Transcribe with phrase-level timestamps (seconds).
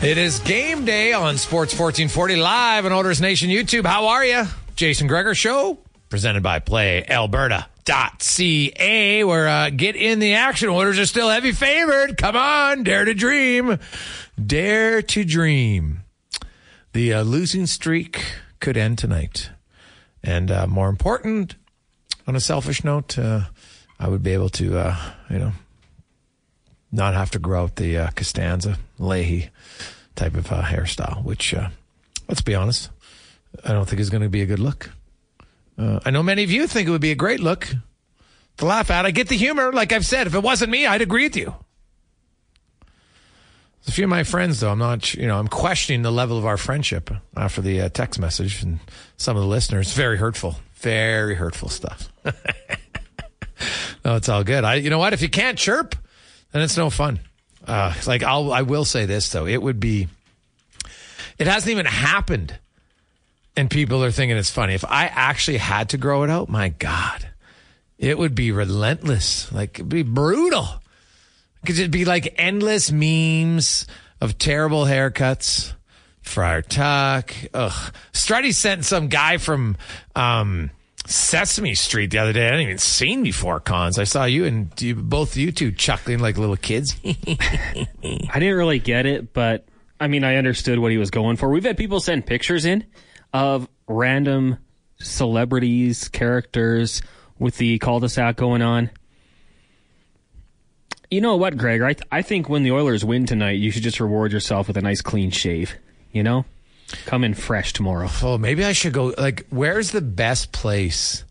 [0.00, 3.84] It is game day on Sports 1440 live on Oilers Nation YouTube.
[3.84, 4.44] How are you?
[4.76, 5.76] Jason Gregor Show,
[6.08, 10.68] presented by PlayAlberta.ca, where uh, get in the action.
[10.68, 12.16] Orders are still heavy favored.
[12.16, 13.80] Come on, dare to dream.
[14.40, 16.02] Dare to dream.
[16.92, 18.24] The uh, losing streak
[18.60, 19.50] could end tonight.
[20.22, 21.56] And uh, more important,
[22.28, 23.46] on a selfish note, uh,
[23.98, 24.96] I would be able to, uh,
[25.28, 25.54] you know,
[26.90, 29.50] not have to grow out the uh, Costanza Leahy
[30.16, 31.68] type of uh, hairstyle, which, uh,
[32.28, 32.90] let's be honest,
[33.64, 34.90] I don't think is going to be a good look.
[35.78, 37.68] Uh, I know many of you think it would be a great look
[38.56, 39.06] to laugh at.
[39.06, 39.72] I get the humor.
[39.72, 41.54] Like I've said, if it wasn't me, I'd agree with you.
[43.86, 46.44] A few of my friends, though, I'm not, you know, I'm questioning the level of
[46.44, 48.80] our friendship after the uh, text message and
[49.16, 49.94] some of the listeners.
[49.94, 52.12] Very hurtful, very hurtful stuff.
[54.04, 54.64] no, it's all good.
[54.64, 55.14] I, you know what?
[55.14, 55.94] If you can't chirp,
[56.52, 57.20] then it's no fun.
[57.66, 60.08] Uh, like I'll, I will say this though, it would be.
[61.38, 62.58] It hasn't even happened,
[63.56, 64.74] and people are thinking it's funny.
[64.74, 67.28] If I actually had to grow it out, my God,
[67.98, 69.52] it would be relentless.
[69.52, 70.66] Like it'd be brutal.
[71.60, 73.86] Because it'd be like endless memes
[74.20, 75.72] of terrible haircuts.
[76.22, 77.34] Friar Tuck.
[77.54, 77.92] Ugh.
[78.12, 79.76] Strutty sent some guy from
[80.14, 80.70] um,
[81.08, 82.42] Sesame Street the other day.
[82.42, 83.98] I hadn't even seen before cons.
[83.98, 86.96] I saw you and you, both you two chuckling like little kids.
[87.04, 87.86] I
[88.34, 89.66] didn't really get it, but
[89.98, 91.48] I mean, I understood what he was going for.
[91.48, 92.84] We've had people send pictures in
[93.32, 94.58] of random
[95.00, 97.00] celebrities, characters
[97.38, 98.90] with the cul-de-sac going on.
[101.10, 101.80] You know what, Greg?
[101.80, 104.76] I, th- I think when the Oilers win tonight, you should just reward yourself with
[104.76, 105.74] a nice clean shave.
[106.12, 106.44] You know?
[107.06, 108.08] Come in fresh tomorrow.
[108.22, 109.14] Oh, maybe I should go.
[109.18, 111.24] Like, where's the best place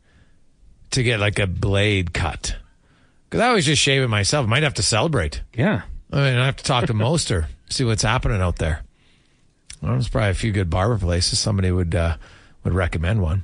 [0.92, 2.56] to get like a blade cut?
[3.30, 4.46] Because I always just shave it myself.
[4.46, 5.42] I might have to celebrate.
[5.54, 5.82] Yeah.
[6.12, 8.84] I mean, I have to talk to Moster, see what's happening out there.
[9.82, 11.40] Well, there's probably a few good barber places.
[11.40, 12.18] Somebody would uh,
[12.64, 13.44] would recommend one.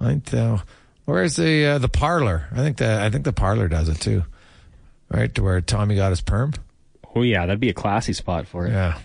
[0.00, 0.34] I think.
[0.34, 0.58] Uh,
[1.04, 2.46] where's the uh, the parlor?
[2.52, 4.24] I think the I think the parlor does it too,
[5.10, 5.34] right?
[5.34, 6.52] To where Tommy got his perm.
[7.14, 8.70] Oh yeah, that'd be a classy spot for it.
[8.70, 8.98] Yeah,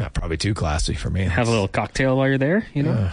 [0.00, 1.24] yeah, probably too classy for me.
[1.24, 2.66] Have a little cocktail while you're there.
[2.72, 3.10] You know.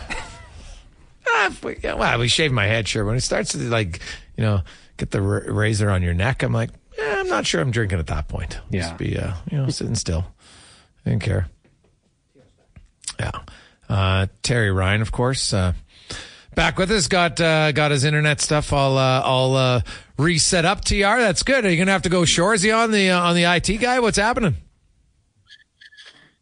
[1.27, 3.03] Ah, if we, yeah, well, we shave my head, sure.
[3.03, 3.99] When it starts to like,
[4.37, 4.61] you know,
[4.95, 7.99] get the r- razor on your neck, I'm like, eh, I'm not sure I'm drinking
[7.99, 8.61] at that point.
[8.69, 8.83] Yeah.
[8.83, 10.25] Just be, uh, you know, sitting still.
[11.05, 11.49] I didn't care.
[13.19, 13.31] Yeah.
[13.89, 15.73] Uh, Terry Ryan, of course, uh,
[16.55, 17.09] back with us.
[17.09, 19.81] Got uh, got his internet stuff all uh, all uh,
[20.17, 20.85] reset up.
[20.85, 21.65] Tr, that's good.
[21.65, 23.99] Are you gonna have to go Shorzy on the uh, on the IT guy?
[23.99, 24.55] What's happening?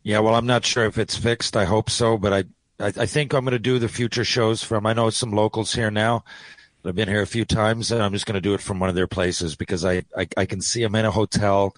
[0.06, 1.58] Yeah, well, I'm not sure if it's fixed.
[1.58, 2.44] I hope so, but I
[2.80, 4.86] I, I think I'm going to do the future shows from.
[4.86, 6.24] I know some locals here now.
[6.86, 8.90] have been here a few times, and I'm just going to do it from one
[8.90, 11.76] of their places because I, I I can see I'm in a hotel,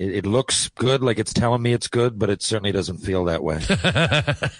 [0.00, 3.24] it, it looks good, like it's telling me it's good, but it certainly doesn't feel
[3.26, 3.60] that way.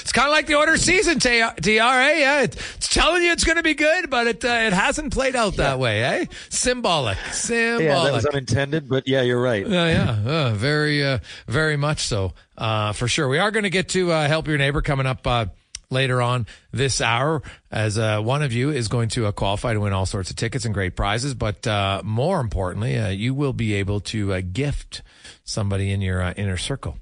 [0.00, 1.28] It's kind of like the Oilers season, TR.
[1.68, 5.34] Yeah, it's telling you it's going to be good, but it uh, it hasn't played
[5.34, 6.26] out that way, eh?
[6.50, 7.84] Symbolic, symbolic.
[7.86, 9.66] yeah, that was unintended, but yeah, you're right.
[9.66, 9.88] Yeah,
[10.24, 11.18] yeah, uh, very, uh,
[11.48, 13.28] very much so, uh, for sure.
[13.28, 15.46] We are going to get to uh, help your neighbor coming up uh,
[15.92, 19.80] later on this hour, as uh, one of you is going to uh, qualify to
[19.80, 21.34] win all sorts of tickets and great prizes.
[21.34, 25.02] But uh, more importantly, uh, you will be able to uh, gift
[25.44, 26.98] somebody in your uh, inner circle.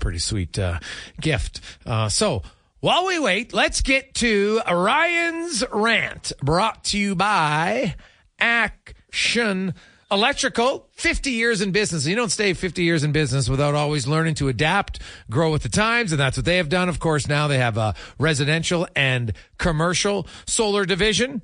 [0.00, 0.58] Pretty sweet
[1.20, 1.60] gift.
[2.08, 2.42] So.
[2.80, 7.94] While we wait, let's get to Ryan's rant brought to you by
[8.40, 9.74] Action
[10.12, 12.04] Electrical, 50 years in business.
[12.04, 15.00] You don't stay 50 years in business without always learning to adapt,
[15.30, 16.90] grow with the times, and that's what they have done.
[16.90, 21.40] Of course, now they have a residential and commercial solar division.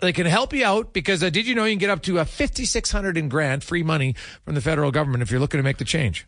[0.00, 2.18] They can help you out because uh, did you know you can get up to
[2.20, 4.14] a 5600 in grant free money
[4.44, 6.24] from the federal government if you're looking to make the change.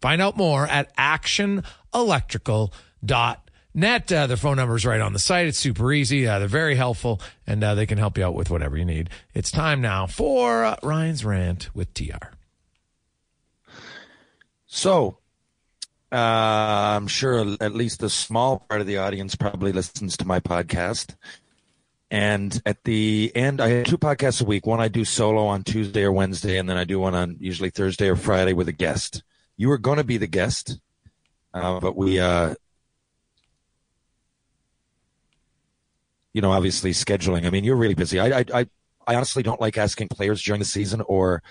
[0.00, 0.90] Find out more at
[3.74, 4.12] actionelectrical.net.
[4.12, 5.46] Uh, their phone number is right on the site.
[5.46, 6.26] It's super easy.
[6.26, 9.10] Uh, they're very helpful and uh, they can help you out with whatever you need.
[9.34, 12.32] It's time now for uh, Ryan's rant with TR.
[14.66, 15.18] So,
[16.10, 20.40] uh, I'm sure at least a small part of the audience probably listens to my
[20.40, 21.14] podcast.
[22.10, 24.66] And at the end, I have two podcasts a week.
[24.66, 27.70] One I do solo on Tuesday or Wednesday, and then I do one on usually
[27.70, 29.24] Thursday or Friday with a guest.
[29.56, 30.78] You are going to be the guest,
[31.52, 32.54] uh, but we, uh,
[36.34, 37.46] you know, obviously scheduling.
[37.46, 38.20] I mean, you're really busy.
[38.20, 38.66] I, I, I,
[39.06, 41.42] I honestly don't like asking players during the season or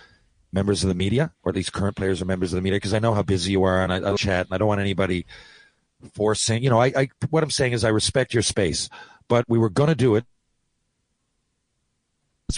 [0.51, 2.93] members of the media, or at least current players or members of the media, because
[2.93, 5.25] I know how busy you are, and I, I chat, and I don't want anybody
[6.13, 6.61] forcing.
[6.61, 8.89] You know, I, I what I'm saying is I respect your space,
[9.27, 10.25] but we were going to do it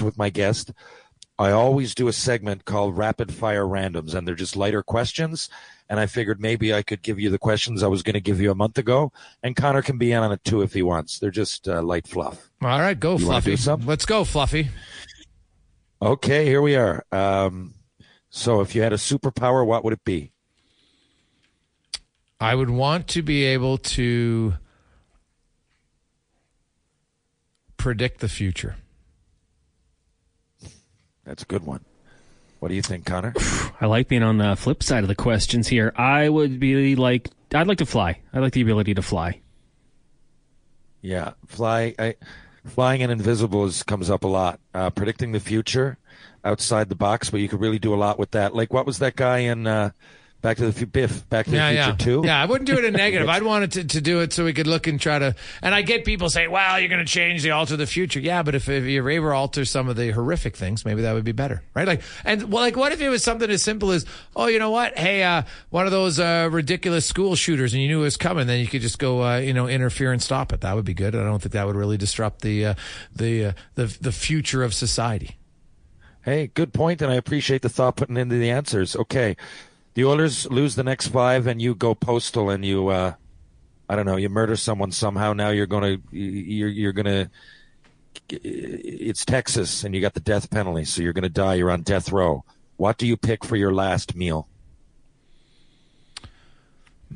[0.01, 0.71] with my guest.
[1.38, 5.50] I always do a segment called Rapid Fire Randoms, and they're just lighter questions.
[5.87, 8.41] And I figured maybe I could give you the questions I was going to give
[8.41, 9.11] you a month ago,
[9.43, 11.19] and Connor can be in on it too if he wants.
[11.19, 12.49] They're just uh, light fluff.
[12.61, 13.55] All right, go, You Fluffy.
[13.85, 14.69] Let's go, Fluffy.
[16.01, 17.05] Okay, here we are.
[17.11, 17.75] Um,
[18.29, 20.31] so, if you had a superpower, what would it be?
[22.39, 24.55] I would want to be able to
[27.77, 28.75] predict the future.
[31.23, 31.85] That's a good one.
[32.65, 33.31] What do you think, Connor?
[33.79, 35.94] I like being on the flip side of the questions here.
[35.95, 38.21] I would be like, I'd like to fly.
[38.33, 39.41] I'd like the ability to fly.
[41.00, 41.94] Yeah, fly.
[42.00, 42.15] I,
[42.65, 44.59] flying and invisible is, comes up a lot.
[44.73, 46.00] Uh, predicting the future
[46.44, 48.56] outside the box, but you could really do a lot with that.
[48.56, 49.91] Like, what was that guy in uh,
[50.41, 51.27] Back to the Biff?
[51.27, 51.95] Back to yeah, the Future yeah.
[52.21, 52.21] Two?
[52.23, 53.27] Yeah, I wouldn't do it in negative.
[53.27, 55.35] I'd want it to, to do it so we could look and try to.
[55.63, 58.43] And I get people say, "Well, you're going to change the alter the future." Yeah,
[58.43, 61.23] but if, if you're able to alter some of the horrific things, maybe that would
[61.23, 61.87] be better, right?
[61.87, 64.05] Like, and well, like, what if it was something as simple as,
[64.35, 64.95] "Oh, you know what?
[64.97, 68.45] Hey, uh, one of those uh, ridiculous school shooters, and you knew it was coming,
[68.45, 70.61] then you could just go, uh, you know, interfere and stop it.
[70.61, 71.15] That would be good.
[71.15, 72.73] I don't think that would really disrupt the uh,
[73.15, 75.37] the uh, the the future of society.
[76.23, 78.95] Hey, good point, and I appreciate the thought putting into the answers.
[78.95, 79.37] Okay,
[79.95, 83.13] the Oilers lose the next five, and you go postal, and you, uh,
[83.89, 85.33] I don't know, you murder someone somehow.
[85.33, 87.31] Now you're gonna, you're you're gonna.
[88.30, 91.56] It's Texas, and you got the death penalty, so you're gonna die.
[91.56, 92.44] You're on death row.
[92.77, 94.47] What do you pick for your last meal?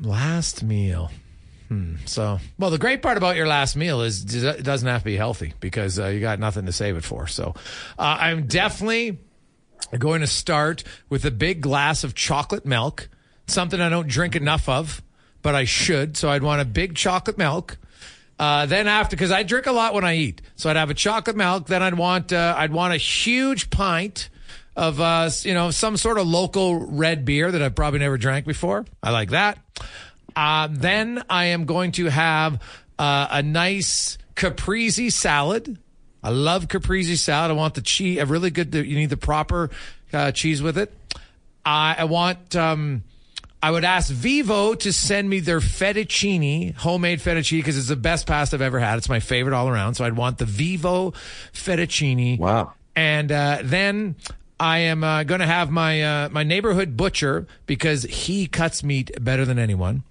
[0.00, 1.10] Last meal.
[1.68, 1.96] Hmm.
[2.06, 5.16] So, well, the great part about your last meal is it doesn't have to be
[5.16, 7.26] healthy because uh, you got nothing to save it for.
[7.26, 7.54] So,
[7.98, 9.18] uh, I'm definitely
[9.98, 13.08] going to start with a big glass of chocolate milk,
[13.46, 15.02] something I don't drink enough of,
[15.42, 16.16] but I should.
[16.16, 17.78] So, I'd want a big chocolate milk.
[18.38, 20.94] Uh, then after, because I drink a lot when I eat, so I'd have a
[20.94, 21.66] chocolate milk.
[21.66, 24.30] Then I'd want uh, I'd want a huge pint
[24.76, 28.46] of uh, you know some sort of local red beer that I've probably never drank
[28.46, 28.86] before.
[29.02, 29.58] I like that.
[30.34, 32.62] Uh, then I am going to have
[32.98, 35.78] uh, a nice caprese salad.
[36.22, 37.50] I love caprese salad.
[37.50, 38.74] I want the cheese, a really good.
[38.74, 39.70] You need the proper
[40.12, 40.92] uh, cheese with it.
[41.64, 42.56] I, I want.
[42.56, 43.02] Um,
[43.62, 48.26] I would ask Vivo to send me their fettuccine, homemade fettuccine, because it's the best
[48.26, 48.96] pasta I've ever had.
[48.96, 49.94] It's my favorite all around.
[49.94, 51.12] So I'd want the Vivo
[51.52, 52.38] fettuccine.
[52.38, 52.72] Wow.
[52.96, 54.16] And uh, then
[54.58, 59.10] I am uh, going to have my uh, my neighborhood butcher because he cuts meat
[59.18, 60.02] better than anyone,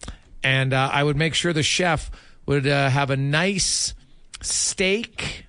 [0.44, 2.10] and uh, I would make sure the chef
[2.48, 3.94] would uh, have a nice
[4.42, 5.46] steak,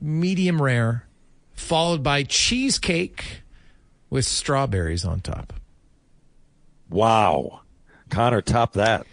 [0.00, 1.06] medium rare,
[1.52, 3.42] followed by cheesecake
[4.08, 5.52] with strawberries on top.
[6.88, 7.60] Wow,
[8.08, 9.06] Connor, top that.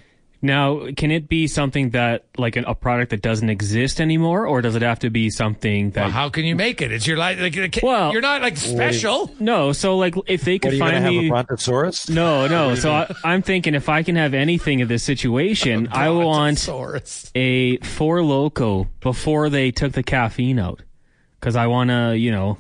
[0.48, 4.62] Now, can it be something that like an, a product that doesn't exist anymore, or
[4.62, 6.01] does it have to be something that?
[6.01, 6.92] Well, how can you make it?
[6.92, 7.39] It's your life.
[7.39, 9.30] like like, Well- you're not like special.
[9.39, 11.27] no, so like if they What, could are you find have me.
[11.27, 12.10] a brontosaurus?
[12.10, 12.74] no, no.
[12.75, 16.68] So I, I'm thinking if I can have anything of this situation, I want
[17.36, 20.82] a Four Loko before they took the caffeine out,
[21.39, 22.58] because I want to, you know,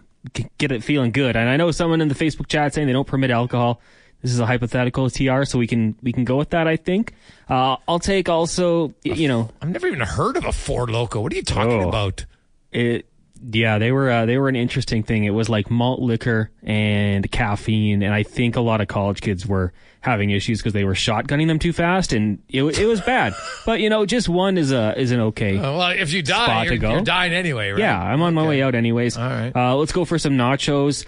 [0.57, 1.35] get it feeling good.
[1.35, 3.81] And I know someone in the Facebook chat saying they don't permit alcohol.
[4.27, 6.67] This is a hypothetical TR, so we can we can go with that.
[6.67, 7.13] I think.
[7.49, 11.21] Uh, I'll take also, you know, I've never even heard of a Four Loko.
[11.21, 11.87] What are you talking Oh.
[11.87, 12.25] about?
[12.73, 13.05] it.
[13.53, 15.23] Yeah, they were uh, they were an interesting thing.
[15.23, 19.45] It was like malt liquor and caffeine, and I think a lot of college kids
[19.47, 23.33] were having issues because they were shotgunning them too fast, and it it was bad.
[23.65, 25.57] but you know, just one is a is an okay.
[25.57, 27.79] Uh, well, if you die, you're, you're dying anyway, right?
[27.79, 29.15] Yeah, I'm on my way out anyways.
[29.15, 29.55] All right.
[29.55, 31.05] Uh, let's go for some nachos.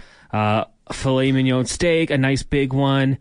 [0.92, 3.18] Filet mignon steak, a nice big one.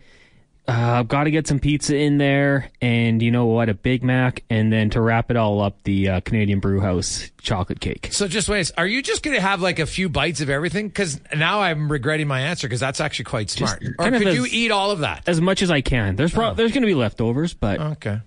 [0.68, 4.04] Uh, I've got to get some pizza in there, and you know what, a Big
[4.04, 8.10] Mac, and then to wrap it all up, the uh, Canadian Brew House chocolate cake.
[8.12, 8.70] So just wait.
[8.78, 10.88] Are you just going to have like a few bites of everything?
[10.88, 13.82] Because now I'm regretting my answer because that's actually quite smart.
[13.84, 15.24] or kind of could you eat all of that?
[15.28, 16.16] As much as I can.
[16.16, 18.20] There's pro- there's going to be leftovers, but Okay.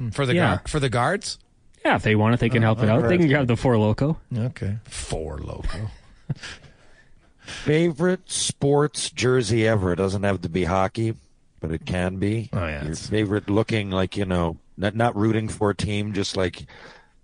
[0.00, 0.54] Mm, For the Yeah.
[0.56, 1.38] guard, for the guards.
[1.84, 3.08] yeah, if they want it, they can help it out.
[3.08, 4.16] They can grab the Four Loko.
[4.36, 4.76] Okay.
[4.84, 5.90] Four Loko.
[7.48, 9.92] Favorite sports jersey ever?
[9.92, 11.14] It doesn't have to be hockey,
[11.60, 12.50] but it can be.
[12.52, 16.12] Oh, yeah, Your it's- favorite looking like, you know, not not rooting for a team,
[16.12, 16.66] just like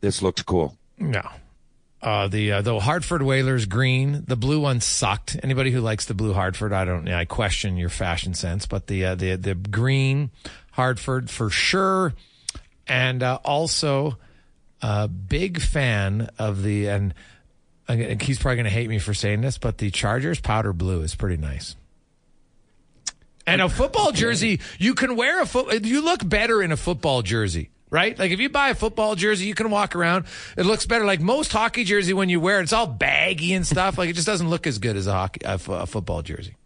[0.00, 0.76] this looks cool.
[0.99, 1.23] No.
[2.02, 5.37] Uh, the uh, the Hartford Whalers green, the blue one sucked.
[5.43, 7.09] Anybody who likes the blue Hartford, I don't.
[7.09, 10.31] I question your fashion sense, but the uh, the the green
[10.73, 12.12] Hartford for sure,
[12.87, 14.19] and uh, also
[14.83, 17.14] a big fan of the and and
[17.88, 21.14] he's probably going to hate me for saying this, but the Chargers powder blue is
[21.14, 21.76] pretty nice.
[23.46, 25.84] And a football jersey, you can wear a foot.
[25.84, 28.18] You look better in a football jersey, right?
[28.18, 30.24] Like if you buy a football jersey, you can walk around.
[30.56, 31.04] It looks better.
[31.04, 33.98] Like most hockey jersey, when you wear it, it's all baggy and stuff.
[33.98, 36.56] Like it just doesn't look as good as a hockey a, f- a football jersey.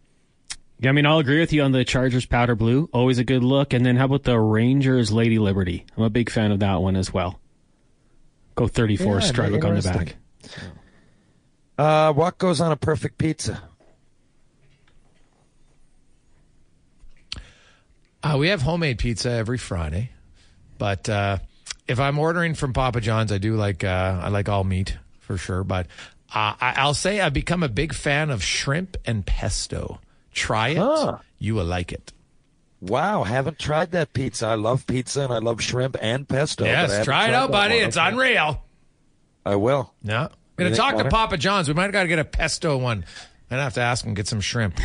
[0.79, 2.89] Yeah, I mean, I'll agree with you on the Chargers powder blue.
[2.93, 3.73] Always a good look.
[3.73, 5.85] And then how about the Rangers Lady Liberty?
[5.97, 7.41] I'm a big fan of that one as well.
[8.55, 10.15] Go 34 Yeah, stripe on the back.
[11.79, 13.61] Uh, what goes on a perfect pizza?
[18.21, 20.09] Uh, we have homemade pizza every Friday,
[20.77, 21.37] but uh,
[21.87, 25.37] if I'm ordering from Papa John's, I do like uh, I like all meat for
[25.37, 25.63] sure.
[25.63, 25.87] But
[26.35, 30.01] uh, I, I'll say I've become a big fan of shrimp and pesto.
[30.33, 31.19] Try it, Huh.
[31.37, 32.11] you will like it.
[32.81, 34.47] Wow, haven't tried that pizza.
[34.47, 36.65] I love pizza and I love shrimp and pesto.
[36.65, 37.75] yes, try it out, buddy.
[37.75, 38.63] It's unreal.
[39.45, 39.93] I will.
[40.03, 40.27] No,
[40.65, 41.67] I'm gonna think, talk to Papa John's.
[41.67, 43.05] We might got to get a pesto one.
[43.51, 44.79] I'd have to ask him get some shrimp.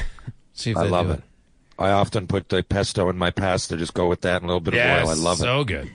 [0.54, 1.22] See if I they love do it.
[1.78, 3.76] I often put the pesto in my pasta.
[3.76, 5.10] Just go with that and a little bit Yes, of oil.
[5.10, 5.42] I love it.
[5.42, 5.90] so good.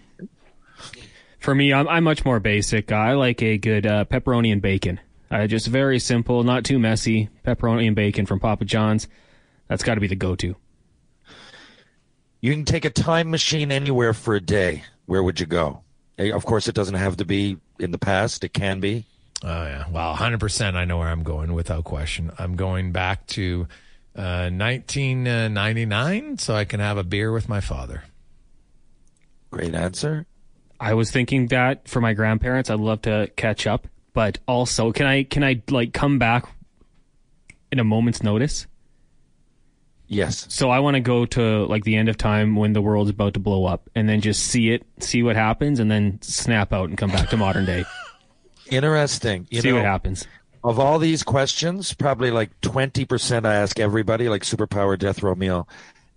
[1.39, 2.91] For me, I'm, I'm much more basic.
[2.91, 4.99] I like a good uh, pepperoni and bacon.
[5.31, 7.29] Uh, just very simple, not too messy.
[7.45, 9.07] Pepperoni and bacon from Papa John's.
[9.69, 10.55] That's got to be the go-to.
[12.41, 14.83] You can take a time machine anywhere for a day.
[15.05, 15.81] Where would you go?
[16.17, 18.43] Eh, Of course, it doesn't have to be in the past.
[18.43, 19.05] It can be.
[19.43, 20.75] Oh yeah, well, hundred percent.
[20.75, 22.31] I know where I'm going without question.
[22.37, 23.67] I'm going back to
[24.15, 28.03] uh, 1999 so I can have a beer with my father.
[29.51, 30.25] Great answer.
[30.79, 33.87] I was thinking that for my grandparents, I'd love to catch up.
[34.13, 36.49] But also, can I can I like come back
[37.71, 38.67] in a moment's notice?
[40.07, 40.47] Yes.
[40.49, 43.35] So I want to go to like the end of time when the world's about
[43.35, 46.89] to blow up, and then just see it, see what happens, and then snap out
[46.89, 47.85] and come back to modern day.
[48.71, 49.47] Interesting.
[49.49, 50.27] You see know, what happens.
[50.63, 55.67] of all these questions, probably like 20% I ask everybody, like superpower death row meal.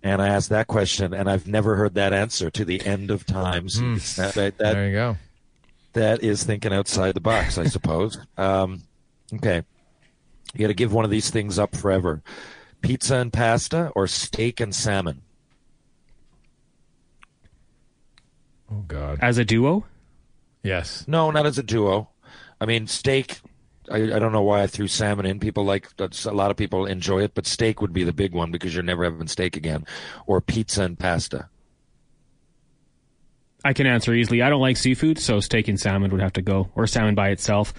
[0.01, 3.25] And I ask that question, and I've never heard that answer to the end of
[3.25, 3.79] times.
[4.17, 5.17] That, that, that, There you go.
[5.93, 8.17] that is thinking outside the box, I suppose.
[8.37, 8.81] um,
[9.33, 9.63] okay.
[10.53, 12.21] You got to give one of these things up forever
[12.81, 15.21] pizza and pasta or steak and salmon.
[18.69, 19.19] Oh God.
[19.21, 19.85] As a duo,
[20.63, 21.03] Yes.
[21.07, 22.09] No, not as a duo.
[22.63, 23.41] I mean, steak.
[23.91, 25.41] I, I don't know why I threw salmon in.
[25.41, 28.51] People like a lot of people enjoy it, but steak would be the big one
[28.51, 29.85] because you're never having steak again.
[30.25, 31.49] Or pizza and pasta.
[33.65, 34.41] I can answer easily.
[34.41, 37.31] I don't like seafood, so steak and salmon would have to go, or salmon by
[37.31, 37.73] itself.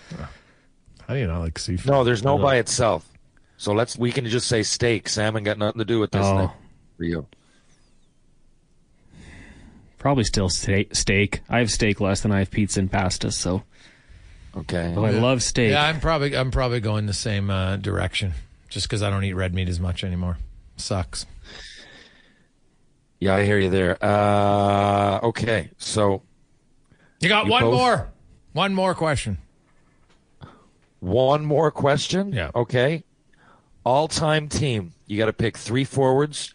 [1.09, 1.91] How do you not like seafood?
[1.91, 3.09] No, there's no by itself.
[3.57, 5.09] So let's we can just say steak.
[5.09, 6.37] Salmon got nothing to do with this Oh.
[6.39, 6.51] thing
[6.99, 7.27] for you.
[9.97, 10.95] Probably still steak.
[10.95, 11.41] steak.
[11.49, 13.63] I have steak less than I have pizza and pasta, so
[14.57, 14.93] Okay.
[14.95, 15.71] but I love steak.
[15.71, 18.33] Yeah, I'm probably I'm probably going the same uh, direction
[18.69, 20.39] just because I don't eat red meat as much anymore.
[20.77, 21.27] Sucks.
[23.21, 23.97] Yeah, I hear you there.
[24.05, 26.23] Uh, okay, so
[27.21, 28.09] You got You one both- more.
[28.53, 29.39] One more question.
[31.01, 32.33] one more question.
[32.33, 32.51] Yeah.
[32.55, 33.05] Okay.
[33.85, 34.93] All-time team.
[35.07, 36.55] You got to pick three forwards,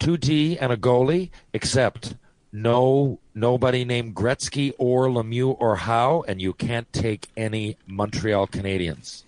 [0.00, 1.30] two D, and a goalie.
[1.52, 2.14] Except
[2.54, 9.24] no nobody named Gretzky or Lemieux or Howe, and you can't take any Montreal Canadiens.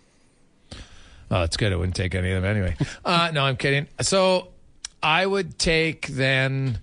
[1.28, 1.72] Oh, it's good.
[1.72, 2.76] I wouldn't take any of them anyway.
[3.04, 3.86] Uh, no, I'm kidding.
[4.00, 4.48] So
[5.02, 6.78] I would take then.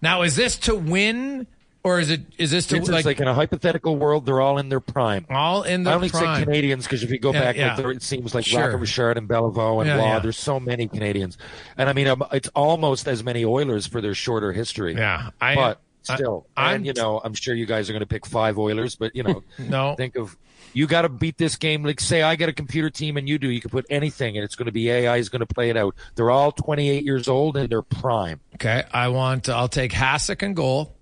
[0.00, 1.46] Now, is this to win,
[1.82, 4.58] or is it is this to It's like, like, in a hypothetical world, they're all
[4.58, 5.26] in their prime.
[5.30, 6.36] all in the I only prime?
[6.40, 7.74] say Canadians because if you go back, yeah.
[7.76, 8.64] like it seems like Sure.
[8.66, 10.20] Rocket Richard and Béliveau and Yeah, Law.
[10.20, 11.38] There's so many Canadians,
[11.78, 14.94] and I mean, um, it's almost as many Oilers for their shorter history.
[14.94, 18.06] Yeah, I- but still, I'm- and you know, I'm sure you guys are going to
[18.06, 19.94] pick five Oilers, but you know, No.
[19.96, 20.36] think of
[20.72, 21.82] you got to beat this game.
[21.82, 24.44] Like, say I get a computer team and you do, you can put anything, and
[24.44, 25.94] it's going to be AI is going to play it out.
[26.14, 28.38] They're all 28 years old and they're prime.
[28.54, 29.48] Okay, I want.
[29.48, 30.94] I'll take Hasek and goal.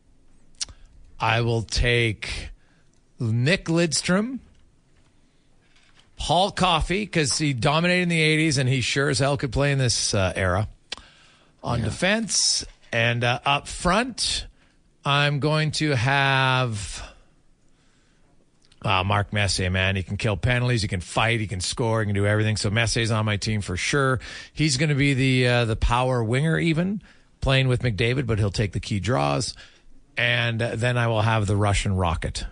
[1.21, 2.51] I will take
[3.19, 4.39] Nick Lidstrom,
[6.17, 9.73] Paul Coffey because he dominated in the '80s and he sure as hell could play
[9.73, 10.69] in this uh, era.
[11.63, 14.47] On defense and uh, up front,
[15.05, 17.05] I'm going to have.
[18.81, 22.07] Uh, Mark Messier, man, he can kill penalties, he can fight, he can score, he
[22.07, 22.57] can do everything.
[22.57, 24.21] So Messier's on my team for sure.
[24.53, 27.03] He's going to be the uh, the power winger, even
[27.41, 29.55] playing with McDavid, but he'll take the key draws.
[30.19, 32.45] And then I will have the Russian rocket.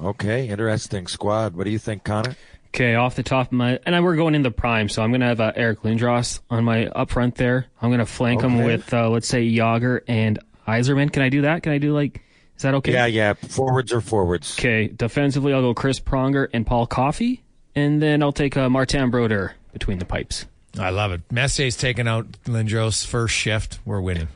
[0.00, 1.54] Okay, interesting squad.
[1.54, 2.36] What do you think, Connor?
[2.68, 5.10] Okay, off the top of my, and I, we're going in the prime, so I'm
[5.10, 7.66] going to have uh, Eric Lindros on my up front there.
[7.82, 11.12] I'm going to flank him with, uh, let's say, Jagr and Yzerman.
[11.12, 11.62] Can I do that?
[11.62, 12.22] Can I do like,
[12.56, 12.92] is that okay?
[12.92, 13.34] Yeah, yeah.
[13.34, 14.58] Forwards are forwards.
[14.58, 17.42] Okay, defensively, I'll go Chris Pronger and Paul Coffey,
[17.74, 20.46] and then I'll take uh, Martin Brodeur between the pipes.
[20.78, 21.20] I love it.
[21.30, 23.80] Messier's taking out Lindros first shift.
[23.84, 24.28] We're winning.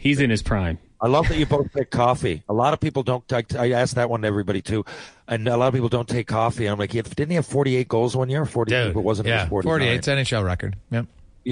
[0.00, 0.78] He's in his prime.
[0.98, 2.42] I love that you both pick Coffey.
[2.48, 3.30] A lot of people don't.
[3.30, 4.86] I, I asked that one to everybody too,
[5.28, 6.66] and a lot of people don't take Coffey.
[6.66, 8.46] I'm like, didn't he have 48 goals one year?
[8.46, 9.78] 40, Dude, but wasn't yeah, it 49?
[9.78, 9.94] 48.
[9.94, 10.76] It's NHL record.
[10.90, 11.06] Yep.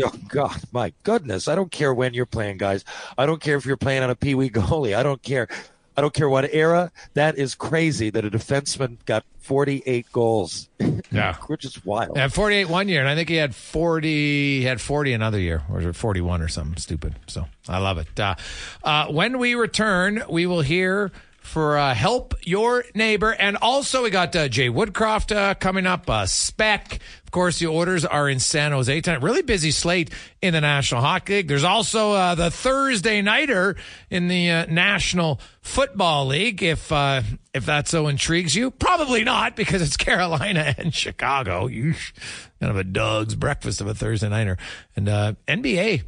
[0.05, 1.47] Oh God, my goodness!
[1.47, 2.87] I don't care when you're playing, guys.
[3.19, 4.97] I don't care if you're playing on a pee wee goalie.
[4.97, 5.49] I don't care.
[5.99, 6.93] I don't care what era.
[7.15, 10.69] That is crazy that a defenseman got 48 goals.
[11.11, 11.35] Yeah.
[11.47, 12.19] which is wild.
[12.19, 14.59] Had 48 one year, and I think he had 40.
[14.59, 17.15] He had 40 another year, or was it 41 or something stupid?
[17.27, 18.21] So I love it.
[18.21, 18.35] Uh,
[18.85, 21.11] uh, when we return, we will hear
[21.49, 26.09] for uh, help your neighbor, and also we got uh, Jay Woodcroft uh, coming up.
[26.09, 29.23] Uh, Spec, of course, the Oilers are in San Jose tonight.
[29.23, 30.11] Really busy slate
[30.43, 31.49] in the National Hockey League.
[31.49, 33.77] There's also uh, the Thursday nighter
[34.11, 36.63] in the uh, National Football League.
[36.63, 41.67] If if that so intrigues you, probably not because it's Carolina and Chicago.
[41.67, 41.95] You
[42.61, 44.59] kind of a Doug's breakfast of a Thursday nighter.
[44.95, 46.03] And NBA.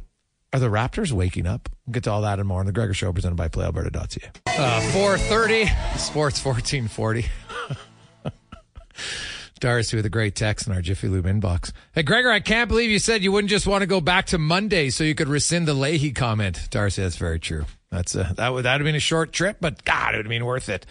[0.53, 1.69] Are the Raptors waking up?
[1.85, 4.31] We'll get to all that and more on the Gregor Show presented by PlayAlberta.ca.
[4.47, 5.65] Uh, 430,
[5.97, 7.25] Sports 1440.
[9.61, 11.71] Darcy with a great text in our Jiffy Lube inbox.
[11.93, 14.37] Hey, Gregor, I can't believe you said you wouldn't just want to go back to
[14.37, 16.67] Monday so you could rescind the Leahy comment.
[16.69, 17.65] Darcy, that's very true.
[17.89, 20.31] That's a, that would that have been a short trip, but God, it would have
[20.31, 20.85] been worth it.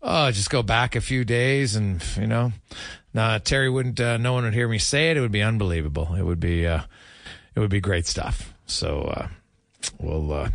[0.00, 2.52] Oh, just go back a few days, and you know,
[3.14, 3.98] nah, Terry wouldn't.
[3.98, 5.16] Uh, no one would hear me say it.
[5.16, 6.14] It would be unbelievable.
[6.14, 6.66] It would be.
[6.66, 6.82] Uh,
[7.54, 8.51] it would be great stuff.
[8.72, 9.28] So uh,
[10.00, 10.50] we'll uh,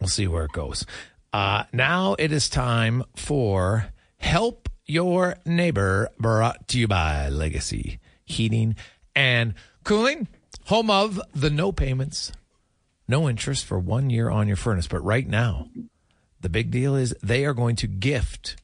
[0.00, 0.84] we'll see where it goes.
[1.32, 3.86] Uh, now it is time for
[4.18, 8.74] help your neighbor, brought to you by Legacy Heating
[9.14, 10.26] and Cooling,
[10.66, 12.32] home of the no payments,
[13.06, 14.88] no interest for one year on your furnace.
[14.88, 15.68] But right now,
[16.40, 18.56] the big deal is they are going to gift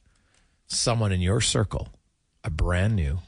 [0.67, 1.87] someone in your circle
[2.43, 3.19] a brand new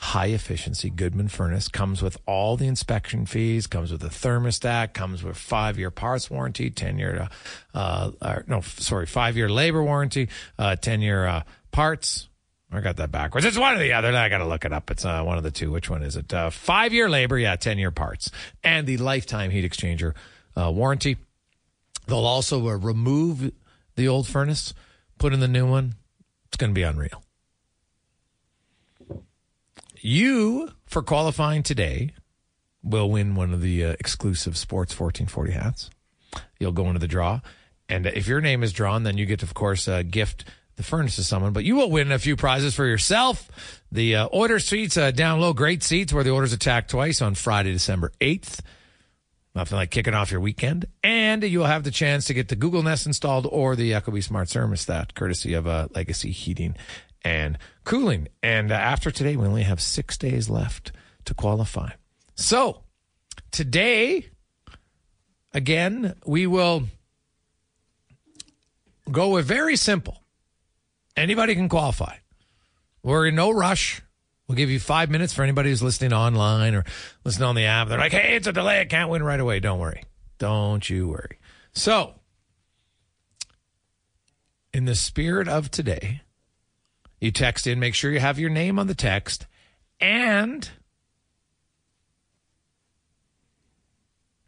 [0.00, 5.24] high efficiency Goodman furnace comes with all the inspection fees, comes with a thermostat, comes
[5.24, 7.28] with five year parts warranty, 10 year,
[7.74, 12.28] uh, uh, no, sorry, five year labor warranty, uh, 10 year, uh, parts.
[12.70, 13.44] I got that backwards.
[13.44, 14.14] It's one or the other.
[14.14, 14.90] I got to look it up.
[14.90, 15.72] It's uh, one of the two.
[15.72, 16.32] Which one is it?
[16.32, 18.30] Uh, five year labor, yeah, 10 year parts,
[18.62, 20.14] and the lifetime heat exchanger
[20.54, 21.16] uh, warranty.
[22.06, 23.50] They'll also remove
[23.96, 24.74] the old furnace,
[25.18, 25.94] put in the new one.
[26.46, 27.22] It's going to be unreal.
[30.00, 32.12] You, for qualifying today,
[32.82, 35.90] will win one of the uh, exclusive Sports 1440 hats.
[36.58, 37.40] You'll go into the draw.
[37.88, 40.44] And if your name is drawn, then you get to, of course, uh, gift
[40.76, 41.52] the furnace to someone.
[41.52, 43.50] But you will win a few prizes for yourself.
[43.90, 47.34] The uh, Oilers seats uh, down low, great seats where the Oilers attack twice on
[47.34, 48.60] Friday, December 8th.
[49.54, 50.86] Nothing like kicking off your weekend.
[51.02, 54.48] And you'll have the chance to get the Google Nest installed or the Ecobee Smart
[54.48, 56.76] Thermostat, courtesy of uh, Legacy Heating
[57.24, 58.28] and Cooling.
[58.42, 60.92] And uh, after today, we only have six days left
[61.24, 61.90] to qualify.
[62.34, 62.82] So
[63.50, 64.30] today,
[65.52, 66.84] again, we will
[69.10, 70.22] go with very simple.
[71.16, 72.16] Anybody can qualify.
[73.02, 74.02] We're in no rush.
[74.46, 76.84] We'll give you five minutes for anybody who's listening online or
[77.24, 77.88] listening on the app.
[77.88, 78.80] They're like, hey, it's a delay.
[78.80, 79.60] I can't win right away.
[79.60, 80.04] Don't worry.
[80.38, 81.38] Don't you worry.
[81.72, 82.14] So,
[84.72, 86.22] in the spirit of today,
[87.20, 89.46] you text in, make sure you have your name on the text
[90.00, 90.70] and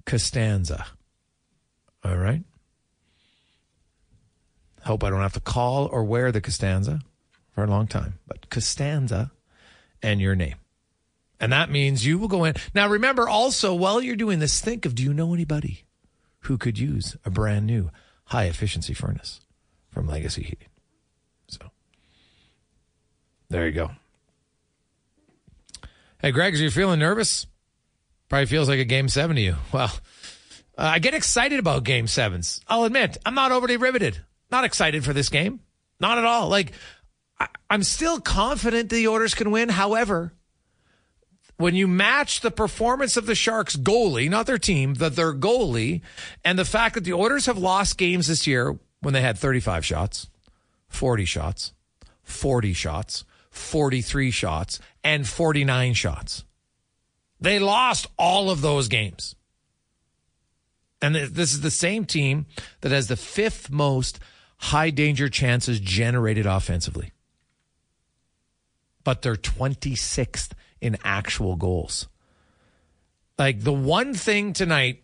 [0.06, 0.86] Costanza.
[2.04, 2.42] All right.
[4.82, 7.00] Hope I don't have to call or wear the Costanza
[7.54, 9.30] for a long time, but Costanza
[10.02, 10.56] and your name.
[11.38, 12.54] And that means you will go in.
[12.74, 15.84] Now, remember also, while you're doing this, think of do you know anybody
[16.40, 17.90] who could use a brand new
[18.26, 19.40] high efficiency furnace
[19.88, 20.69] from Legacy Heating?
[23.50, 23.90] There you go.
[26.22, 27.46] Hey, Greg, are you feeling nervous?
[28.28, 29.56] Probably feels like a game seven to you.
[29.72, 29.92] Well,
[30.78, 32.60] uh, I get excited about game sevens.
[32.66, 34.18] I'll admit, I'm not overly riveted.
[34.50, 35.60] Not excited for this game.
[35.98, 36.48] Not at all.
[36.48, 36.72] Like,
[37.38, 39.68] I, I'm still confident the Oilers can win.
[39.68, 40.32] However,
[41.56, 46.00] when you match the performance of the Sharks goalie, not their team, that their goalie,
[46.44, 49.84] and the fact that the Oilers have lost games this year when they had 35
[49.84, 50.28] shots,
[50.88, 51.74] 40 shots,
[52.22, 56.44] 40 shots, 43 shots, and 49 shots.
[57.40, 59.34] They lost all of those games.
[61.02, 62.46] And this is the same team
[62.82, 64.20] that has the fifth most
[64.58, 67.12] high danger chances generated offensively.
[69.02, 72.08] But they're 26th in actual goals.
[73.38, 75.02] Like the one thing tonight,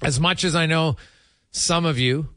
[0.00, 0.96] as much as I know
[1.50, 2.28] some of you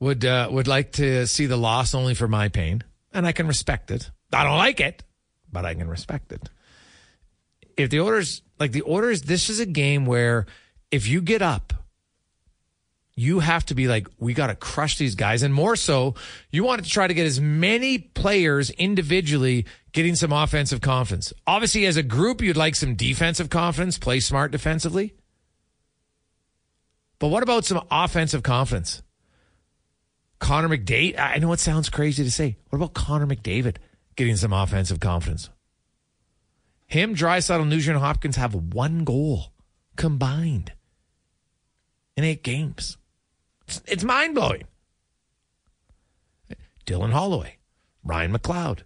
[0.00, 2.82] would uh, would like to see the loss only for my pain,
[3.14, 4.10] and I can respect it.
[4.32, 5.02] I don't like it,
[5.50, 6.50] but I can respect it.
[7.76, 10.46] If the Oilers, like the Oilers, this is a game where
[10.90, 11.72] if you get up,
[13.16, 15.42] you have to be like, we got to crush these guys.
[15.42, 16.16] And more so,
[16.50, 21.32] you want to try to get as many players individually getting some offensive confidence.
[21.46, 25.14] Obviously, as a group, you'd like some defensive confidence, play smart defensively.
[27.20, 29.03] But what about some offensive confidence?
[30.44, 32.58] Connor McDavid, I know it sounds crazy to say.
[32.68, 33.76] What about Connor McDavid
[34.14, 35.48] getting some offensive confidence?
[36.86, 39.54] Him, Draisaitl, Nugent, Hopkins have one goal
[39.96, 40.72] combined
[42.14, 42.98] in eight games.
[43.66, 44.64] It's, it's mind blowing.
[46.84, 47.56] Dylan Holloway,
[48.04, 48.80] Ryan McLeod,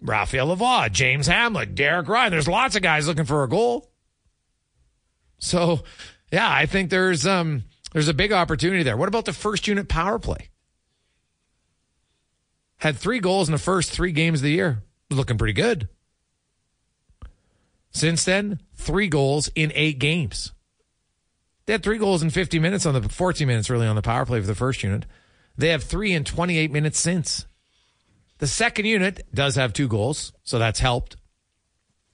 [0.00, 2.32] Raphael Lavoie, James Hamblin, Derek Ryan.
[2.32, 3.90] There's lots of guys looking for a goal.
[5.36, 5.80] So,
[6.32, 8.96] yeah, I think there's um there's a big opportunity there.
[8.96, 10.50] What about the first unit power play?
[12.78, 14.82] Had three goals in the first three games of the year.
[15.10, 15.88] Looking pretty good.
[17.90, 20.52] Since then, three goals in eight games.
[21.66, 24.24] They had three goals in 50 minutes on the 14 minutes really on the power
[24.24, 25.06] play for the first unit.
[25.56, 27.46] They have three in 28 minutes since.
[28.38, 31.16] The second unit does have two goals, so that's helped.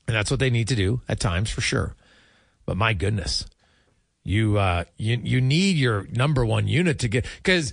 [0.06, 1.94] And that's what they need to do at times for sure.
[2.64, 3.46] But my goodness,
[4.24, 7.72] you uh, you you need your number one unit to get because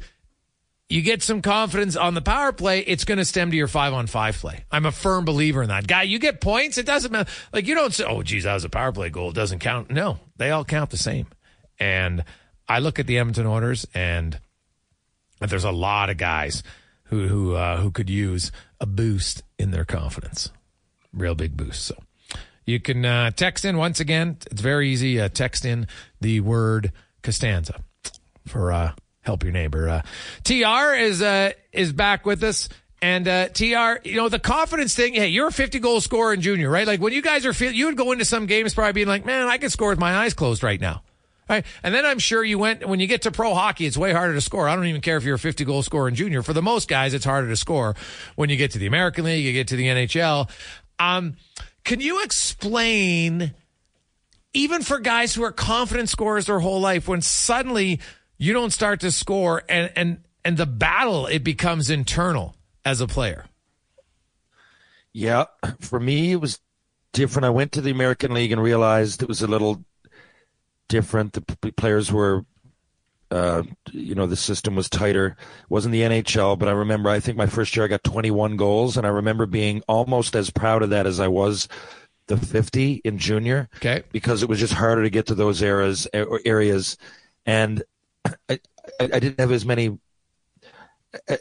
[0.89, 3.93] you get some confidence on the power play, it's going to stem to your five
[3.93, 4.65] on five play.
[4.69, 5.87] I'm a firm believer in that.
[5.87, 7.31] Guy, you get points, it doesn't matter.
[7.53, 9.29] Like you don't say, "Oh, geez, that was a power play goal.
[9.29, 11.27] It doesn't count." No, they all count the same.
[11.79, 12.25] And
[12.67, 14.39] I look at the Edmonton Oilers, and
[15.39, 16.61] there's a lot of guys
[17.05, 20.49] who who uh, who could use a boost in their confidence,
[21.13, 21.85] real big boost.
[21.85, 21.95] So
[22.65, 24.38] you can uh, text in once again.
[24.52, 25.19] It's very easy.
[25.19, 25.88] Uh, text in
[26.19, 26.91] the word
[27.24, 27.82] Costanza
[28.47, 29.89] for uh, help your neighbor.
[29.89, 30.02] Uh,
[30.43, 32.69] Tr is uh, is back with us.
[33.04, 33.63] And uh, Tr,
[34.04, 35.15] you know the confidence thing.
[35.15, 36.86] Hey, you're a 50 goal scorer in junior, right?
[36.86, 39.47] Like when you guys are you would go into some games probably being like, man,
[39.47, 41.02] I can score with my eyes closed right now.
[41.50, 41.65] Right?
[41.84, 44.36] And then I'm sure you went when you get to pro hockey, it's way harder
[44.36, 44.69] to score.
[44.69, 46.43] I don't even care if you're a 50 goal scorer in junior.
[46.43, 47.95] For the most guys, it's harder to score
[48.36, 50.50] when you get to the American League, you get to the NHL.
[51.00, 51.36] Um,
[51.83, 53.53] can you explain,
[54.53, 57.99] even for guys who are confident scorers their whole life, when suddenly
[58.37, 63.07] you don't start to score and and and the battle it becomes internal as a
[63.07, 63.45] player?
[65.13, 65.45] Yeah,
[65.79, 66.59] for me it was
[67.13, 67.45] different.
[67.45, 69.83] I went to the American League and realized it was a little
[70.87, 71.33] different.
[71.33, 72.45] The players were,
[73.31, 75.37] uh, you know, the system was tighter.
[75.61, 77.09] It wasn't the NHL, but I remember.
[77.09, 80.49] I think my first year I got 21 goals, and I remember being almost as
[80.49, 81.69] proud of that as I was
[82.27, 83.69] the 50 in junior.
[83.77, 86.97] Okay, because it was just harder to get to those eras areas,
[87.45, 87.83] and
[88.25, 88.59] I, I,
[88.99, 89.97] I didn't have as many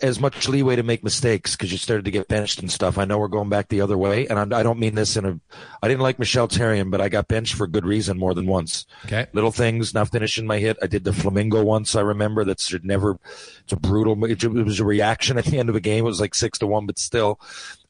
[0.03, 2.99] as much leeway to make mistakes because you started to get benched and stuff.
[2.99, 5.17] I know we're going back the other way, and I'm, I do not mean this
[5.17, 5.39] in a.
[5.81, 8.87] I didn't like Michel Therrien, but I got benched for good reason more than once.
[9.05, 10.77] Okay, little things, not finishing my hit.
[10.83, 11.95] I did the flamingo once.
[11.95, 13.19] I remember that should never.
[13.63, 14.25] It's a brutal.
[14.25, 16.05] It, it was a reaction at the end of a game.
[16.05, 17.39] It was like six to one, but still,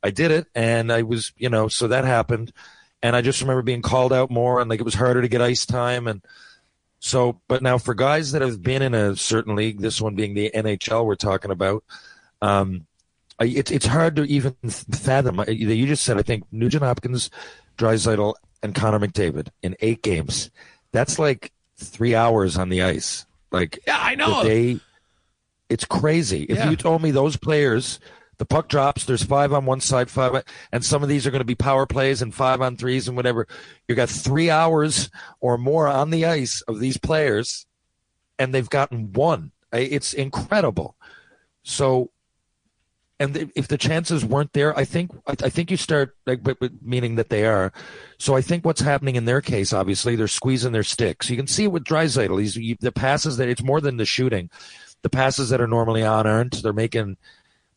[0.02, 2.52] I did it, and I was, you know, so that happened,
[3.02, 5.40] and I just remember being called out more, and like it was harder to get
[5.40, 6.20] ice time, and
[7.00, 10.34] so, but now for guys that have been in a certain league, this one being
[10.34, 11.82] the NHL we're talking about,
[12.42, 12.86] um,
[13.40, 15.42] it's it's hard to even fathom.
[15.48, 17.30] You just said I think Nugent Hopkins,
[17.78, 20.50] Draisaitl, and Connor McDavid in eight games.
[20.92, 23.24] That's like three hours on the ice.
[23.50, 24.44] Like yeah, I know.
[24.44, 24.78] They,
[25.70, 26.42] it's crazy.
[26.42, 26.68] If yeah.
[26.68, 27.98] you told me those players
[28.40, 29.04] the puck drops.
[29.04, 31.84] There's five on one side, five, and some of these are going to be power
[31.84, 33.46] plays and five on threes and whatever.
[33.86, 37.66] You got three hours or more on the ice of these players,
[38.38, 39.52] and they've gotten one.
[39.74, 40.96] It's incredible.
[41.64, 42.12] So,
[43.18, 46.40] and if the chances weren't there, I think I think you start like,
[46.80, 47.74] meaning that they are.
[48.16, 51.28] So I think what's happening in their case, obviously, they're squeezing their sticks.
[51.28, 52.40] You can see it with Draisaitl.
[52.40, 54.48] He's the passes that it's more than the shooting.
[55.02, 57.18] The passes that are normally unearned, they're making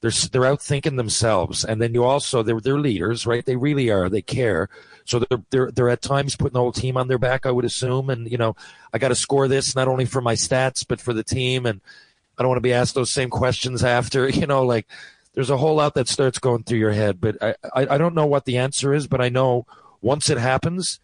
[0.04, 3.46] they're they're out thinking themselves, and then you also they're they're leaders, right?
[3.46, 4.10] They really are.
[4.10, 4.68] They care.
[5.06, 7.46] So they're they're they're at times putting the whole team on their back.
[7.46, 8.58] I would assume, and you know,
[8.94, 11.80] I got to score this not only for my stats but for the team, and
[12.38, 14.28] I don't want to be asked those same questions after.
[14.28, 14.88] You know, like
[15.36, 17.22] there's a whole lot that starts going through your head.
[17.22, 19.66] But I I, I don't know what the answer is, but I know
[20.02, 21.00] once it happens,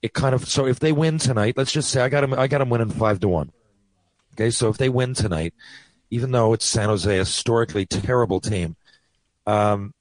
[0.00, 2.46] it kind of so if they win tonight, let's just say I got them I
[2.46, 3.50] got them winning five to one.
[4.34, 5.54] Okay, so if they win tonight,
[6.10, 8.76] even though it's San Jose, a historically terrible team,
[9.46, 9.94] um,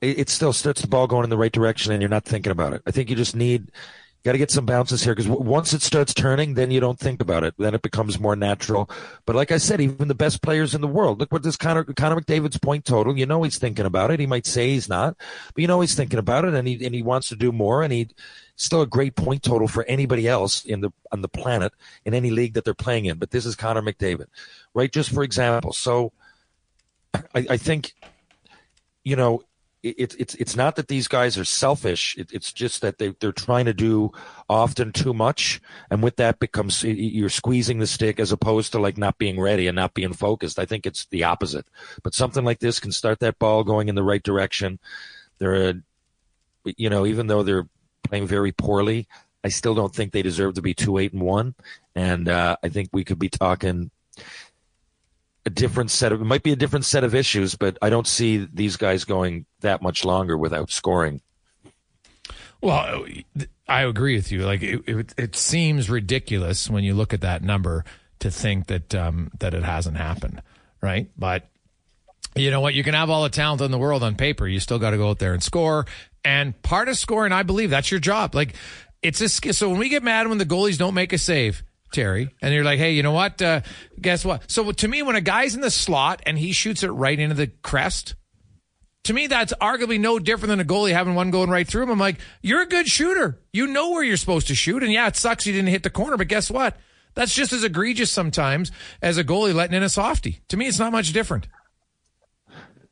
[0.00, 2.52] it, it, still starts the ball going in the right direction, and you're not thinking
[2.52, 2.82] about it.
[2.86, 3.70] I think you just need
[4.24, 6.98] got to get some bounces here because w- once it starts turning, then you don't
[6.98, 7.54] think about it.
[7.58, 8.90] Then it becomes more natural.
[9.26, 11.84] But like I said, even the best players in the world, look what this Connor,
[11.84, 13.16] Connor McDavid's point total.
[13.16, 14.20] You know he's thinking about it.
[14.20, 15.16] He might say he's not,
[15.54, 17.82] but you know he's thinking about it, and he and he wants to do more,
[17.82, 18.08] and he
[18.56, 21.72] still a great point total for anybody else in the on the planet
[22.04, 23.18] in any league that they're playing in.
[23.18, 24.26] But this is Connor McDavid,
[24.72, 24.90] right?
[24.90, 25.72] Just for example.
[25.72, 26.12] So
[27.34, 27.94] I, I think,
[29.04, 29.42] you know,
[29.84, 32.16] it's it's it's not that these guys are selfish.
[32.16, 34.12] It, it's just that they they're trying to do
[34.48, 38.96] often too much, and with that becomes you're squeezing the stick as opposed to like
[38.96, 40.58] not being ready and not being focused.
[40.58, 41.66] I think it's the opposite.
[42.02, 44.78] But something like this can start that ball going in the right direction.
[45.38, 45.74] They're, a,
[46.64, 47.68] you know, even though they're
[48.02, 49.06] playing very poorly.
[49.42, 51.54] I still don't think they deserve to be two eight and one,
[51.94, 53.90] and uh, I think we could be talking
[55.46, 58.06] a different set of it might be a different set of issues, but I don't
[58.06, 61.20] see these guys going that much longer without scoring.
[62.60, 63.04] Well,
[63.68, 64.46] I agree with you.
[64.46, 67.84] Like it, it, it seems ridiculous when you look at that number
[68.20, 70.40] to think that um, that it hasn't happened,
[70.80, 71.10] right?
[71.18, 71.46] But
[72.34, 72.74] you know what?
[72.74, 74.48] You can have all the talent in the world on paper.
[74.48, 75.86] You still got to go out there and score.
[76.24, 78.34] And part of scoring, I believe that's your job.
[78.34, 78.54] Like
[79.02, 81.62] it's a so when we get mad when the goalies don't make a save,
[81.94, 83.40] Terry, and you're like, hey, you know what?
[83.40, 83.62] Uh,
[84.00, 84.50] guess what?
[84.50, 87.34] So to me, when a guy's in the slot and he shoots it right into
[87.34, 88.14] the crest,
[89.04, 91.90] to me, that's arguably no different than a goalie having one going right through him.
[91.90, 93.40] I'm like, you're a good shooter.
[93.52, 94.82] You know where you're supposed to shoot.
[94.82, 96.76] And yeah, it sucks you didn't hit the corner, but guess what?
[97.14, 100.40] That's just as egregious sometimes as a goalie letting in a softie.
[100.48, 101.46] To me, it's not much different.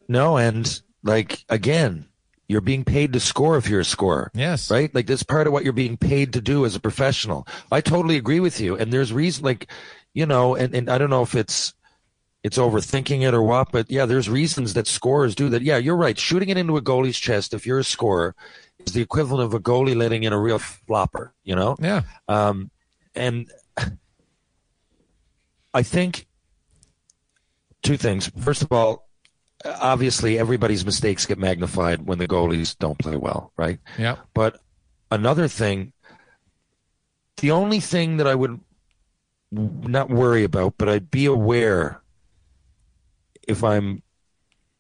[0.07, 2.07] No, and like again,
[2.53, 4.31] you're being paid to score if you're a scorer.
[4.35, 4.71] Yes.
[4.71, 4.95] Right?
[4.95, 7.47] Like that's part of what you're being paid to do as a professional.
[7.73, 8.77] I totally agree with you.
[8.77, 9.69] And there's reason like,
[10.13, 11.73] you know, and, and I don't know if it's
[12.45, 15.63] it's overthinking it or what, but yeah, there's reasons that scorers do that.
[15.63, 16.19] Yeah, you're right.
[16.19, 18.35] Shooting it into a goalie's chest if you're a scorer
[18.85, 21.77] is the equivalent of a goalie letting in a real flopper, you know?
[21.81, 22.03] Yeah.
[22.29, 22.71] Um
[23.15, 23.51] and
[25.73, 26.27] I think
[27.83, 28.31] two things.
[28.39, 29.09] First of all,
[29.65, 33.79] obviously everybody's mistakes get magnified when the goalies don't play well, right?
[33.99, 34.17] Yeah.
[34.35, 34.61] But
[35.11, 35.93] another thing,
[37.39, 38.61] the only thing that I would
[39.51, 42.01] not worry about, but I'd be aware
[43.47, 44.03] if I'm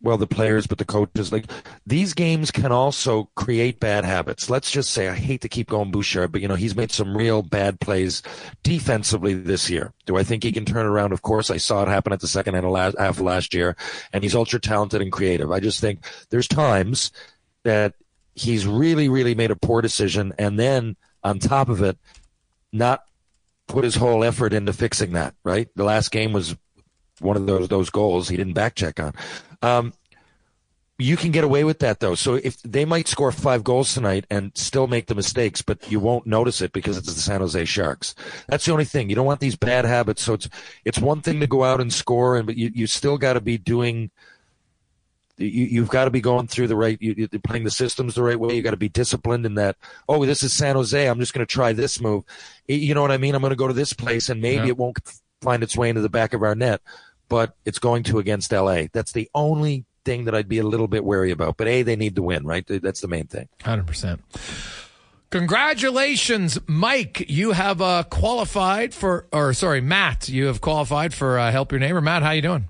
[0.02, 1.32] well, the players, but the coaches.
[1.32, 1.46] Like
[1.86, 4.50] these games can also create bad habits.
[4.50, 7.16] Let's just say I hate to keep going Bouchard, but you know he's made some
[7.16, 8.22] real bad plays
[8.64, 9.92] defensively this year.
[10.06, 11.12] Do I think he can turn around?
[11.12, 13.76] Of course, I saw it happen at the second half of last year,
[14.12, 15.52] and he's ultra talented and creative.
[15.52, 17.12] I just think there's times
[17.62, 17.94] that
[18.34, 21.96] he's really, really made a poor decision, and then on top of it,
[22.72, 23.04] not
[23.68, 25.34] put his whole effort into fixing that.
[25.44, 26.56] Right, the last game was
[27.22, 29.14] one of those those goals he didn't back check on.
[29.62, 29.92] Um,
[31.02, 32.14] you can get away with that though.
[32.14, 36.00] So if they might score five goals tonight and still make the mistakes, but you
[36.00, 38.14] won't notice it because it's the San Jose Sharks.
[38.48, 39.08] That's the only thing.
[39.08, 40.22] You don't want these bad habits.
[40.22, 40.48] So it's
[40.84, 43.40] it's one thing to go out and score, and but you you still got to
[43.40, 44.10] be doing.
[45.38, 48.22] You, have got to be going through the right, you, are playing the systems the
[48.22, 48.54] right way.
[48.54, 49.76] You got to be disciplined in that.
[50.08, 51.08] Oh, this is San Jose.
[51.08, 52.22] I'm just going to try this move.
[52.68, 53.34] You know what I mean?
[53.34, 54.68] I'm going to go to this place, and maybe yeah.
[54.68, 54.98] it won't
[55.40, 56.80] find its way into the back of our net,
[57.28, 58.84] but it's going to against LA.
[58.92, 61.56] That's the only thing that I'd be a little bit wary about.
[61.56, 62.64] But A, they need to win, right?
[62.66, 63.48] That's the main thing.
[63.60, 64.20] 100%.
[65.30, 67.24] Congratulations, Mike.
[67.30, 71.78] You have uh, qualified for, or sorry, Matt, you have qualified for uh, Help Your
[71.78, 72.02] Neighbor.
[72.02, 72.68] Matt, how you doing?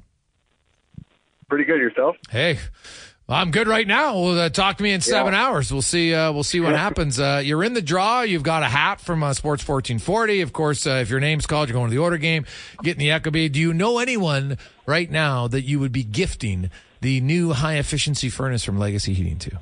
[1.49, 2.17] Pretty good yourself.
[2.31, 2.59] Hey,
[3.29, 4.15] I'm good right now.
[4.19, 5.47] Well, uh, talk to me in seven yeah.
[5.47, 5.73] hours.
[5.73, 6.13] We'll see.
[6.13, 7.19] Uh, we'll see what happens.
[7.19, 8.23] Uh, you're in the draw.
[8.23, 10.41] You've got a hat from uh, Sports 1440.
[10.41, 12.45] Of course, uh, if your name's called, you're going to the Oilers game,
[12.83, 13.51] getting the Ecobee.
[13.51, 18.29] Do you know anyone right now that you would be gifting the new high efficiency
[18.29, 19.59] furnace from Legacy Heating to?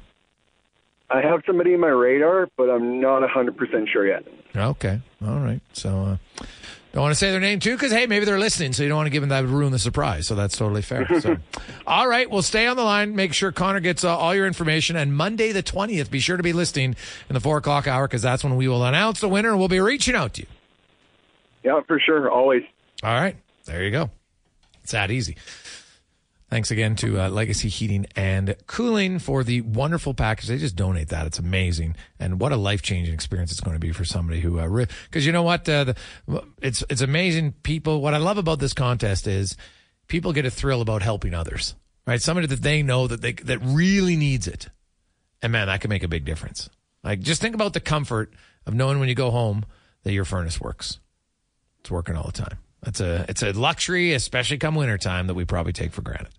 [1.10, 4.24] I have somebody in my radar, but I'm not 100% sure yet.
[4.54, 5.00] Okay.
[5.26, 5.60] All right.
[5.72, 6.44] So, uh,
[6.92, 8.96] don't want to say their name too, because hey, maybe they're listening, so you don't
[8.96, 10.26] want to give them that ruin the surprise.
[10.26, 11.06] So that's totally fair.
[11.20, 11.36] So,
[11.86, 13.14] all right, we'll stay on the line.
[13.14, 14.96] Make sure Connor gets uh, all your information.
[14.96, 16.96] And Monday the twentieth, be sure to be listening
[17.28, 19.68] in the four o'clock hour, because that's when we will announce the winner, and we'll
[19.68, 20.48] be reaching out to you.
[21.62, 22.62] Yeah, for sure, always.
[23.02, 24.10] All right, there you go.
[24.82, 25.36] It's that easy.
[26.50, 30.48] Thanks again to uh, Legacy Heating and Cooling for the wonderful package.
[30.48, 31.24] They just donate that.
[31.24, 34.56] It's amazing, and what a life changing experience it's going to be for somebody who,
[34.56, 35.96] because uh, you know what, uh, the,
[36.60, 37.52] it's it's amazing.
[37.62, 39.56] People, what I love about this contest is
[40.08, 41.76] people get a thrill about helping others.
[42.04, 44.70] Right, somebody that they know that they that really needs it,
[45.42, 46.68] and man, that can make a big difference.
[47.04, 48.34] Like just think about the comfort
[48.66, 49.66] of knowing when you go home
[50.02, 50.98] that your furnace works.
[51.78, 52.58] It's working all the time.
[52.82, 56.30] That's a it's a luxury, especially come wintertime, that we probably take for granted.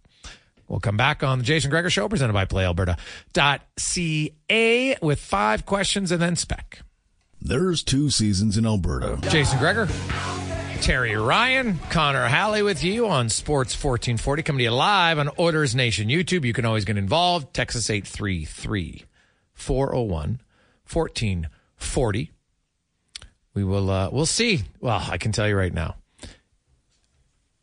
[0.71, 6.21] We'll come back on the Jason Gregor Show, presented by PlayAlberta.ca with five questions and
[6.21, 6.79] then spec.
[7.41, 9.19] There's two seasons in Alberta.
[9.29, 9.89] Jason Gregor,
[10.79, 15.75] Terry Ryan, Connor Halley with you on Sports 1440, coming to you live on Oilers
[15.75, 16.45] Nation YouTube.
[16.45, 17.53] You can always get involved.
[17.53, 19.03] Texas 833
[19.53, 20.39] 401
[20.89, 22.31] 1440.
[23.53, 24.61] We will, uh, we'll see.
[24.79, 25.95] Well, I can tell you right now.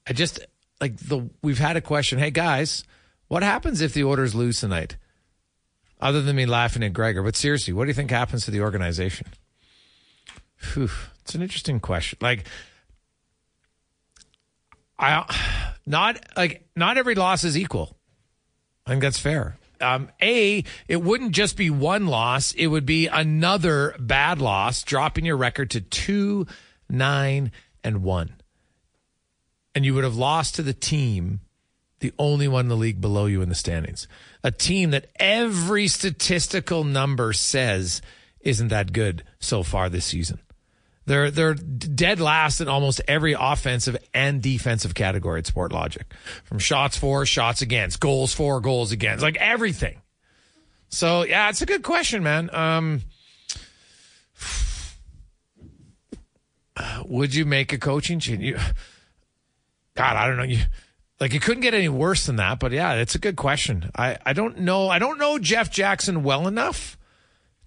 [0.06, 0.40] I just,
[0.78, 2.18] like the, we've had a question.
[2.18, 2.84] Hey guys,
[3.28, 4.96] what happens if the Oilers lose tonight?
[6.00, 8.60] Other than me laughing at Gregor, but seriously, what do you think happens to the
[8.60, 9.26] organization?
[10.74, 10.90] Whew,
[11.22, 12.18] it's an interesting question.
[12.20, 12.46] Like,
[14.98, 17.96] I not like not every loss is equal.
[18.86, 19.56] I think that's fair.
[19.80, 25.24] Um, a, it wouldn't just be one loss; it would be another bad loss, dropping
[25.24, 26.46] your record to two,
[26.88, 27.52] nine,
[27.84, 28.34] and one,
[29.74, 31.40] and you would have lost to the team
[32.00, 34.06] the only one in the league below you in the standings.
[34.44, 38.00] A team that every statistical number says
[38.40, 40.40] isn't that good so far this season.
[41.06, 46.02] They're they're dead last in almost every offensive and defensive category at Sportlogiq.
[46.44, 50.02] From shots for, shots against, goals for, goals against, like everything.
[50.90, 52.50] So yeah, it's a good question, man.
[52.54, 53.00] Um,
[57.06, 58.42] would you make a coaching change?
[58.42, 58.58] You,
[59.94, 60.44] God, I don't know.
[60.44, 60.60] You
[61.20, 63.90] like it couldn't get any worse than that, but yeah, it's a good question.
[63.96, 64.88] I, I don't know.
[64.88, 66.96] I don't know Jeff Jackson well enough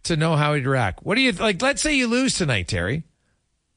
[0.04, 1.04] to know how he'd react.
[1.04, 1.62] What do you like?
[1.62, 3.04] Let's say you lose tonight, Terry.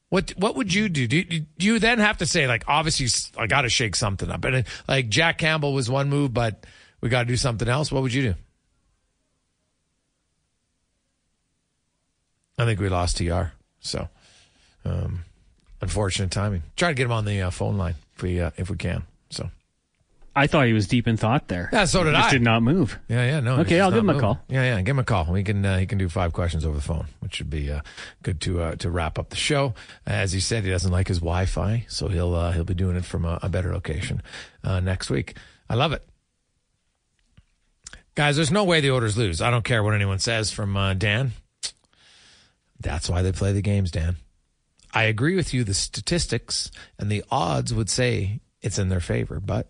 [0.09, 1.07] What what would you do?
[1.07, 3.07] Do you, do you then have to say like obviously
[3.37, 4.45] I got to shake something up?
[4.45, 6.65] And like Jack Campbell was one move, but
[7.01, 7.91] we got to do something else.
[7.91, 8.35] What would you do?
[12.57, 13.51] I think we lost TR.
[13.81, 14.07] So,
[14.85, 15.25] um,
[15.81, 16.63] unfortunate timing.
[16.77, 19.03] Try to get him on the uh, phone line if we uh, if we can.
[19.29, 19.49] So.
[20.37, 21.69] I thought he was deep in thought there.
[21.71, 22.31] Yeah, so did he just I.
[22.33, 22.99] Did not move.
[23.07, 23.59] Yeah, yeah, no.
[23.61, 24.19] Okay, I'll give him moving.
[24.19, 24.39] a call.
[24.49, 25.23] Yeah, yeah, give him a call.
[25.33, 27.81] He can uh, he can do five questions over the phone, which should be uh,
[28.21, 29.73] good to uh, to wrap up the show.
[30.05, 33.05] As he said, he doesn't like his Wi-Fi, so he'll uh, he'll be doing it
[33.05, 34.21] from a, a better location
[34.63, 35.37] uh, next week.
[35.69, 36.05] I love it,
[38.15, 38.35] guys.
[38.35, 39.41] There's no way the Oilers lose.
[39.41, 40.51] I don't care what anyone says.
[40.51, 41.31] From uh, Dan,
[42.79, 44.17] that's why they play the games, Dan.
[44.93, 45.63] I agree with you.
[45.63, 49.69] The statistics and the odds would say it's in their favor, but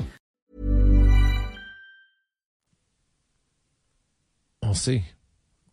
[4.81, 5.05] see.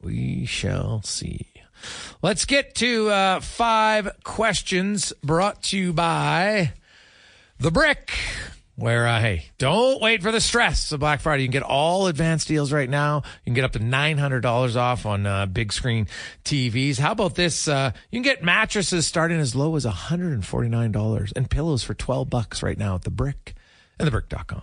[0.01, 1.49] We shall see.
[2.23, 6.73] Let's get to uh, five questions brought to you by
[7.59, 8.13] The Brick,
[8.77, 11.43] where, uh, hey, don't wait for the stress of Black Friday.
[11.45, 13.23] You can get all advanced deals right now.
[13.45, 16.07] You can get up to $900 off on uh, big screen
[16.45, 16.99] TVs.
[16.99, 17.67] How about this?
[17.69, 22.63] Uh, you can get mattresses starting as low as $149 and pillows for 12 bucks
[22.63, 23.55] right now at The Brick
[23.99, 24.63] and thebrick.com.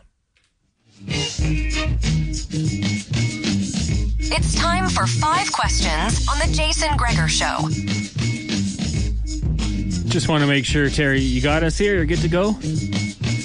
[4.28, 7.58] It's time for five questions on the Jason Gregor Show.
[10.10, 11.96] Just want to make sure, Terry, you got us here.
[11.96, 12.50] You're good to go.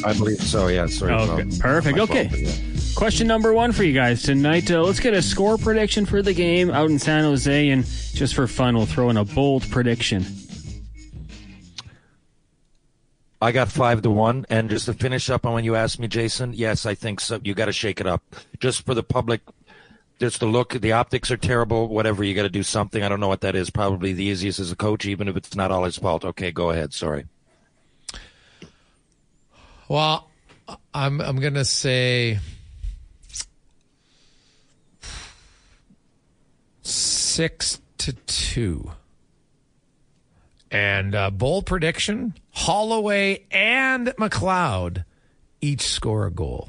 [0.05, 0.68] I believe so.
[0.68, 0.87] Yeah.
[0.87, 1.12] Sorry.
[1.12, 1.97] Okay, about- perfect.
[1.97, 2.28] my Okay.
[2.28, 2.53] fault, yeah.
[2.97, 4.70] Question number one for you guys tonight.
[4.70, 8.35] Uh, let's get a score prediction for the game out in San Jose, and just
[8.35, 10.24] for fun, we'll throw in a bold prediction.
[13.43, 16.09] I got five to one, and just to finish up on when you asked me,
[16.09, 17.41] Jason, yes, I think so.
[17.43, 18.22] You got to shake it up,
[18.59, 19.41] just for the public.
[20.21, 21.89] Just the look, the optics are terrible.
[21.89, 23.03] Whatever, you got to do something.
[23.03, 23.71] I don't know what that is.
[23.71, 26.27] Probably the easiest as a coach, even if it's not all his fault.
[26.27, 26.93] Okay, go ahead.
[26.93, 27.25] Sorry.
[29.89, 30.29] Well,
[30.93, 32.39] I'm I'm gonna say
[36.83, 38.93] six to two.
[40.71, 45.05] And uh, bold prediction: Holloway and McLeod
[45.62, 46.68] each score a goal.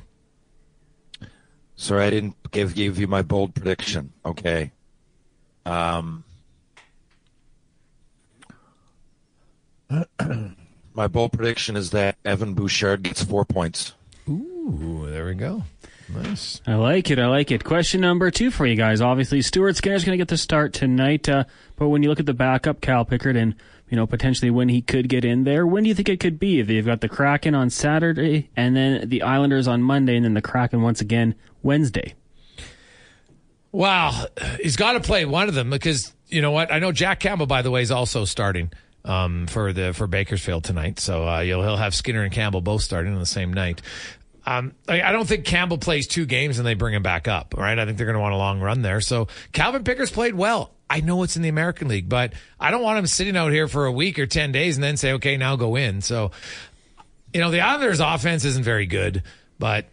[1.82, 4.14] Sorry, I didn't give give you my bold prediction.
[4.24, 4.72] Okay.
[5.66, 6.24] Um.
[10.94, 13.94] my bold prediction is that Evan Bouchard gets four points.
[14.30, 15.64] Ooh, there we go.
[16.08, 16.62] Nice.
[16.68, 17.18] I like it.
[17.18, 17.64] I like it.
[17.64, 19.02] Question number two for you guys.
[19.02, 21.28] Obviously, Stuart Skinner's going to get the start tonight.
[21.28, 21.46] Uh,
[21.78, 23.56] but when you look at the backup, Cal Pickard, and
[23.90, 26.38] you know potentially when he could get in there, when do you think it could
[26.38, 26.62] be?
[26.62, 30.44] They've got the Kraken on Saturday, and then the Islanders on Monday, and then the
[30.44, 31.34] Kraken once again
[31.64, 32.16] Wednesday.
[33.72, 34.26] Wow,
[34.62, 36.72] he's got to play one of them because you know what?
[36.72, 38.72] I know Jack Campbell, by the way, is also starting
[39.06, 41.00] um, for the for Bakersfield tonight.
[41.00, 43.82] So uh, you'll he'll have Skinner and Campbell both starting on the same night.
[44.46, 47.54] Um, I, I don't think Campbell plays two games and they bring him back up.
[47.56, 47.78] Right?
[47.78, 49.00] I think they're going to want a long run there.
[49.00, 50.72] So Calvin Pickard's played well.
[50.90, 53.70] I know it's in the American League, but I don't want him sitting out here
[53.70, 56.02] for a week or ten days and then say, okay, now go in.
[56.02, 56.32] So
[57.34, 59.24] you know the Islanders' offense isn't very good,
[59.58, 59.86] but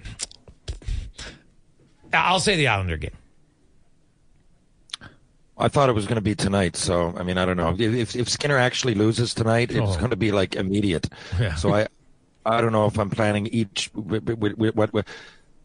[2.12, 3.12] I'll say the Islander game.
[5.60, 8.14] I thought it was going to be tonight, so I mean, I don't know if
[8.14, 9.98] if Skinner actually loses tonight, it's Oh.
[9.98, 11.08] going to be like immediate.
[11.38, 11.56] Yeah.
[11.56, 11.88] So I,
[12.46, 15.04] I don't know if I'm planning each what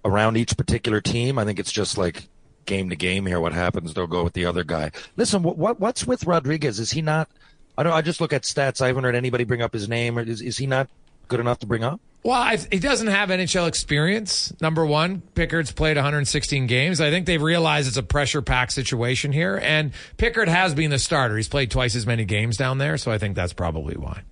[0.04, 1.38] around each particular team.
[1.38, 2.28] I think it's just like
[2.66, 3.40] game to game here.
[3.40, 3.94] What happens?
[3.94, 4.92] They'll go with the other guy.
[5.16, 6.80] Listen, what, what what's with Rodriguez?
[6.80, 7.30] Is he not?
[7.78, 7.94] I don't.
[7.94, 8.82] I just look at stats.
[8.82, 10.18] I haven't heard anybody bring up his name.
[10.18, 10.90] Is is he not
[11.28, 12.00] good enough to bring up?
[12.24, 14.54] Well, I, he doesn't have NHL experience.
[14.62, 17.02] Number one, Pickard's played 116 games.
[17.02, 21.00] I think they've realized it's a pressure packed situation here, and Pickard has been the
[21.00, 21.36] starter.
[21.36, 24.24] He's played twice as many games down there, so I think that's probably why.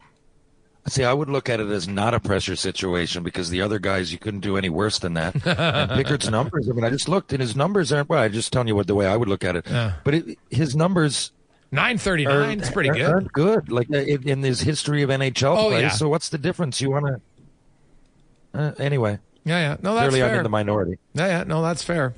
[0.87, 4.11] See, I would look at it as not a pressure situation because the other guys
[4.11, 5.35] you couldn't do any worse than that.
[5.45, 8.09] and Pickard's numbers, I mean, I just looked and his numbers aren't.
[8.09, 9.67] Well, I'm just telling you what the way I would look at it.
[9.69, 9.93] Yeah.
[10.03, 11.31] But it, his numbers
[11.71, 13.01] 939 is pretty good.
[13.03, 15.81] Aren't good, like uh, in, his history of NHL Oh, play.
[15.81, 15.89] yeah.
[15.89, 16.81] So what's the difference?
[16.81, 17.05] You want
[18.53, 18.59] to?
[18.59, 19.77] Uh, anyway, Yeah, yeah.
[19.81, 20.37] No, that's clearly I'm fair.
[20.39, 20.97] in the minority.
[21.13, 21.43] Yeah, yeah.
[21.45, 22.13] No, that's fair.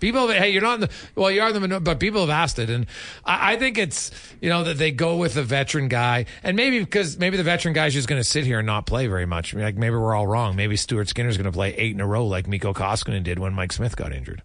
[0.00, 2.70] People, hey, you're not in the well, you are the but people have asked it,
[2.70, 2.86] and
[3.24, 6.78] I, I think it's you know that they go with a veteran guy, and maybe
[6.78, 9.54] because maybe the veteran guy's just going to sit here and not play very much.
[9.54, 10.54] Like maybe we're all wrong.
[10.54, 13.54] Maybe Stuart Skinner's going to play eight in a row like Mikko Koskinen did when
[13.54, 14.42] Mike Smith got injured.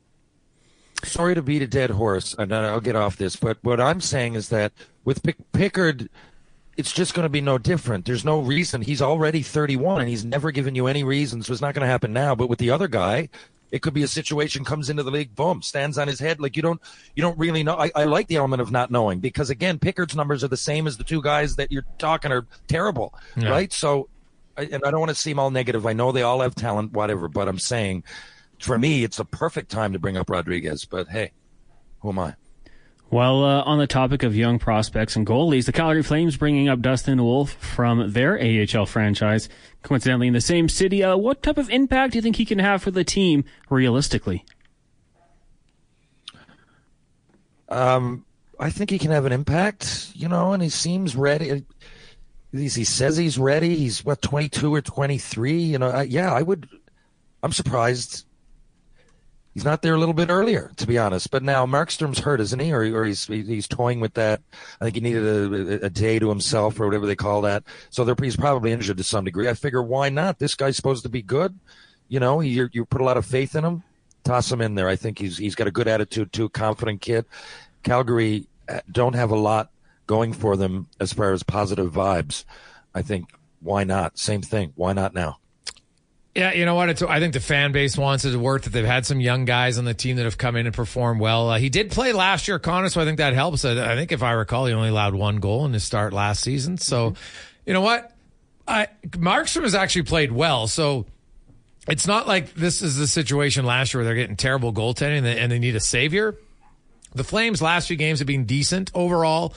[1.04, 4.36] Sorry to beat a dead horse, and I'll get off this, but what I'm saying
[4.36, 4.72] is that
[5.04, 6.10] with Pick- Pickard,
[6.78, 8.06] it's just going to be no different.
[8.06, 8.82] There's no reason.
[8.82, 11.92] He's already 31, and he's never given you any reason, so it's not going to
[11.92, 12.36] happen now.
[12.36, 13.30] But with the other guy,
[13.72, 16.40] it could be a situation comes into the league, boom, stands on his head.
[16.40, 16.80] Like you don't,
[17.16, 17.76] you don't really know.
[17.76, 20.88] I, I like the element of not knowing because again, Pickard's numbers are the same
[20.88, 23.50] as the two guys that you're talking are terrible, Yeah.
[23.50, 23.74] right?
[23.74, 24.10] So,
[24.58, 25.86] I- and I don't want to seem all negative.
[25.86, 28.04] I know they all have talent, whatever, but I'm saying,
[28.64, 30.86] for me, it's a perfect time to bring up Rodriguez.
[30.86, 31.32] But hey,
[32.00, 32.36] who am I?
[33.12, 36.82] Well, uh, on the topic of young prospects and goalies, the Calgary Flames bringing up
[36.82, 39.50] Dustin Wolf from their AHL franchise,
[39.84, 41.04] coincidentally in the same city.
[41.04, 44.46] Uh, what type of impact do you think he can have for the team realistically?
[47.70, 48.26] Um,
[48.60, 51.64] I think he can have an impact, you know, and he seems ready.
[52.52, 53.76] He's, he says he's ready.
[53.76, 55.60] He's what twenty two or twenty three.
[55.60, 56.68] You know, I, yeah, I would.
[57.44, 58.26] I'm surprised
[59.54, 61.32] he's not there a little bit earlier, to be honest.
[61.32, 62.72] But now Markstrom's hurt, isn't he?
[62.72, 64.42] Or, or he's he's toying with that.
[64.80, 67.64] I think he needed a, a day to himself or whatever they call that.
[67.90, 69.50] So he's probably injured to some degree.
[69.50, 70.40] I figure why not?
[70.40, 71.58] This guy's supposed to be good.
[72.08, 73.84] You know, you you put a lot of faith in him.
[74.24, 74.88] Toss him in there.
[74.88, 77.26] I think he's he's got a good attitude too, confident kid.
[77.84, 79.70] Calgary uh, don't have a lot
[80.08, 82.46] going for them as far as positive vibes.
[82.94, 83.30] I think
[83.62, 84.18] why not?
[84.18, 84.74] Same thing.
[84.76, 85.38] Why not now?
[86.36, 86.90] Yeah, you know what?
[86.90, 88.64] It's, I think the fan base wants it to work.
[88.64, 91.22] That they've had some young guys on the team that have come in and performed
[91.22, 91.52] well.
[91.52, 93.64] Uh, he did play last year, Connor, so I think that helps.
[93.66, 96.42] I, I think if I recall, he only allowed one goal in his start last
[96.42, 96.80] season.
[96.80, 97.14] So,
[97.68, 98.12] you know what?
[98.68, 100.68] I Markstrom has actually played well.
[100.68, 101.06] So
[101.88, 105.26] it's not like this is the situation last year where they're getting terrible goaltending and
[105.26, 106.36] they, and they need a savior.
[107.16, 109.54] The Flames' last few games have been decent overall.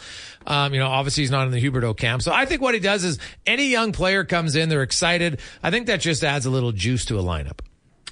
[0.47, 2.23] Um, you know, obviously he's not in the Huberdeau camp.
[2.23, 5.41] So I think what he does is any young player comes in, they're excited.
[5.63, 7.61] I think that just adds a little juice to a lineup.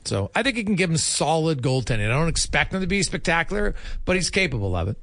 [0.04, 2.06] So I think he can give him solid goaltending.
[2.06, 3.74] I don't expect him to be spectacular,
[4.04, 4.98] but he's capable of it.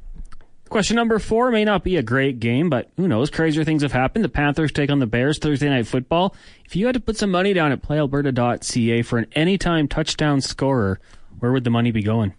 [0.70, 3.30] Question number four may not be a great game, but who knows?
[3.30, 4.24] Crazier things have happened.
[4.24, 6.34] The Panthers take on the Bears Thursday night football.
[6.64, 11.02] If you had to put some money down at playalberta.ca for an anytime touchdown scorer,
[11.39, 12.34] where would the money be going?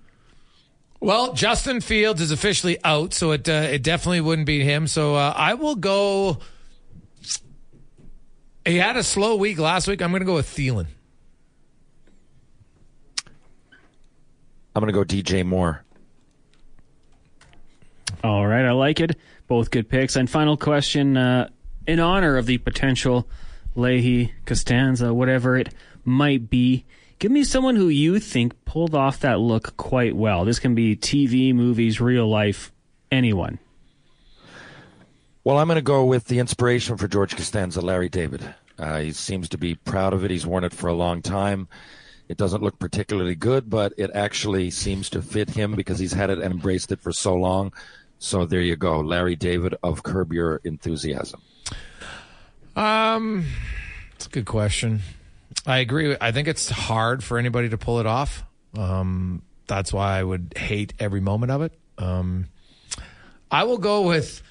[1.03, 4.87] Well, Justin Fields is officially out, so it uh, it definitely wouldn't be him.
[4.87, 6.39] So uh, I will go.
[8.65, 10.01] He had a slow week last week.
[10.01, 10.87] I'm going to go with Thielen.
[14.77, 15.83] I'm going to go DJ Moore.
[18.23, 19.17] All right, I like it.
[19.49, 20.15] Both good picks.
[20.15, 21.49] And final question uh,
[21.85, 23.29] in honor of the potential
[23.75, 25.75] Leahy, Costanza, whatever it
[26.05, 26.85] might be,
[27.23, 30.45] give me someone who you think pulled off that look quite well.
[30.45, 32.73] This can be TV, movies, real life,
[33.13, 33.61] anyone.
[35.45, 38.53] Well, I'm going to go with the inspiration for George Costanza, Larry David.
[38.77, 40.33] Uh, he seems to be proud of it.
[40.33, 41.69] He's worn it for a long time.
[42.29, 46.29] It doesn't look particularly good, but it actually seems to fit him because he's had
[46.29, 47.73] it and embraced it for so long.
[48.19, 51.41] So there you go, Larry David of Curb Your Enthusiasm.
[52.75, 53.47] Um,
[54.17, 55.03] it's a good question.
[55.67, 56.17] I agree.
[56.21, 58.45] I think it's hard for anybody to pull it off.
[58.77, 61.73] Um, that's why I would hate every moment of it.
[61.99, 62.49] Um,
[63.51, 64.43] I will go with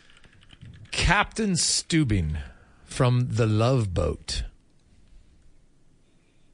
[0.91, 2.37] Captain Stubing
[2.85, 4.43] from The Love Boat.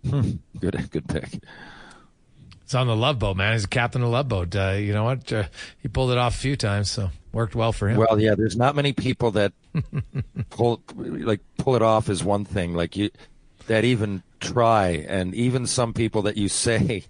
[0.60, 1.39] Good, good pick.
[2.68, 3.54] It's on the Love Boat, man.
[3.54, 4.56] He's a captain of the Love Boat.
[4.56, 5.32] Uh, you know what?
[5.32, 5.45] Uh,
[5.82, 7.98] he pulled it off a few times, so worked well for him.
[7.98, 9.54] Well, yeah, there's not many people that
[10.50, 12.74] pull like pull it off is one thing.
[12.74, 13.10] Like you
[13.68, 17.04] that even try, and even some people that you say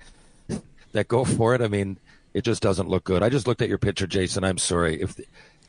[0.91, 1.61] that go for it.
[1.61, 1.97] I mean,
[2.33, 3.23] it just doesn't look good.
[3.23, 4.43] I just looked at your picture, Jason.
[4.43, 5.19] I'm sorry if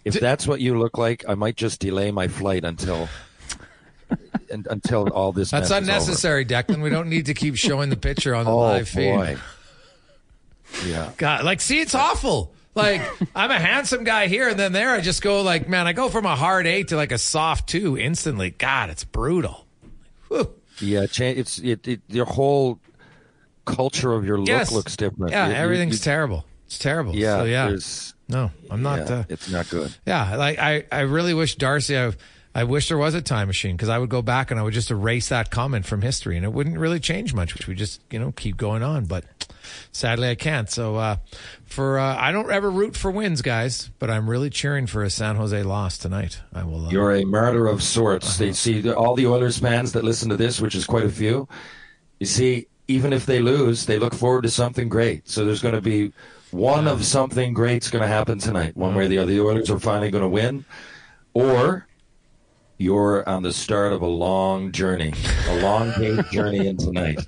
[0.05, 1.25] if that's what you look like.
[1.29, 3.09] I might just delay my flight until
[4.51, 5.51] and, until all this.
[5.51, 5.79] That's mess is over.
[5.81, 6.83] unnecessary, Declan.
[6.83, 9.13] We don't need to keep showing the picture on the Oh live feed.
[9.15, 9.37] boy.
[10.87, 11.13] Yeah.
[11.17, 12.53] God, like, see, it's awful.
[12.75, 13.03] Like,
[13.35, 16.09] I'm a handsome guy here, and then there, I just go like, man, I go
[16.09, 18.51] from a hard eight to like a soft two instantly.
[18.51, 19.67] God, it's brutal.
[20.29, 20.53] Whew.
[20.81, 22.01] Yeah, it's it, it.
[22.09, 22.79] Your whole
[23.65, 24.73] culture of your look Yes.
[24.73, 25.33] looks different.
[25.33, 26.45] Yeah, you- everything's you- terrible.
[26.67, 27.15] It's terrible.
[27.17, 27.77] Yeah, So, yeah.
[28.29, 29.09] No, I'm not.
[29.09, 29.95] yeah, uh, it's not good.
[30.07, 31.97] Yeah, like I, I really wish Darcy.
[31.99, 32.13] I,
[32.59, 34.75] I wish there was a time machine because I would go back and I would
[34.75, 37.55] just erase that comment from history, and it wouldn't really change much.
[37.55, 39.25] Which we just you know keep going on, but
[39.93, 40.69] sadly I can't.
[40.69, 41.17] So uh,
[41.67, 45.11] for uh, I don't ever root for wins, guys, but I'm really cheering for a
[45.11, 46.41] San Jose loss tonight.
[46.53, 46.87] I will.
[46.87, 48.39] Uh, You're a martyr of sorts.
[48.39, 51.11] They see the- all the Oilers fans that listen to this, which is quite a
[51.11, 51.47] few.
[52.19, 55.29] You see, even if they lose, they look forward to something great.
[55.29, 56.13] So there's going to be
[56.51, 59.31] One of something great's going to happen tonight, one way or the other.
[59.31, 60.65] The Oilers are finally going to win,
[61.35, 61.87] or
[62.79, 65.13] you're on the start of a long journey,
[65.49, 67.21] a long paid journey into night.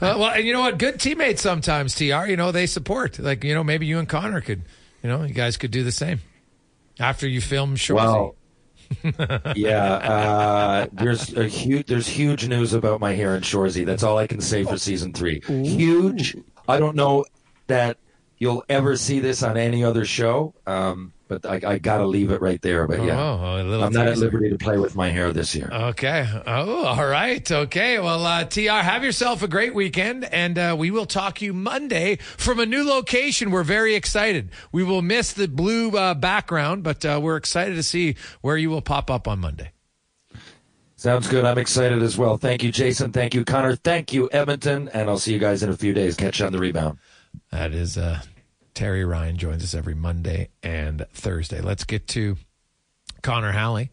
[0.00, 0.78] Uh, well, and you know what?
[0.78, 3.18] Good teammates sometimes, TR, you know, they support.
[3.18, 4.62] Like, you know, maybe you and Connor could,
[5.02, 6.20] you know, you guys could do the same
[6.98, 7.94] after you film Shoresy.
[7.94, 8.36] Well,
[9.56, 13.84] yeah, uh, there's a huge there's huge news about my hair and Shoresy.
[13.84, 15.40] That's all I can say for season three.
[15.46, 16.36] Huge.
[16.68, 17.24] I don't know
[17.66, 17.98] that
[18.38, 20.54] you'll ever see this on any other show.
[20.66, 22.86] Um, but I, I got to leave it right there.
[22.86, 25.54] But yeah, Oh, a little I'm not at liberty to play with my hair this
[25.54, 25.68] year.
[25.72, 26.26] Okay.
[26.46, 27.50] Oh, all right.
[27.50, 27.98] Okay.
[27.98, 32.16] Well, uh, TR, have yourself a great weekend, and uh, we will talk you Monday
[32.36, 33.50] from a new location.
[33.50, 34.50] We're very excited.
[34.72, 38.70] We will miss the blue uh, background, but uh, we're excited to see where you
[38.70, 39.70] will pop up on Monday.
[40.96, 41.44] Sounds good.
[41.44, 42.38] I'm excited as well.
[42.38, 43.12] Thank you, Jason.
[43.12, 43.76] Thank you, Connor.
[43.76, 44.88] Thank you, Edmonton.
[44.94, 46.16] And I'll see you guys in a few days.
[46.16, 46.98] Catch you on the rebound.
[47.50, 48.20] That is uh,
[48.74, 51.60] Terry Ryan joins us every Monday and Thursday.
[51.60, 52.36] Let's get to
[53.22, 53.90] Connor Halley.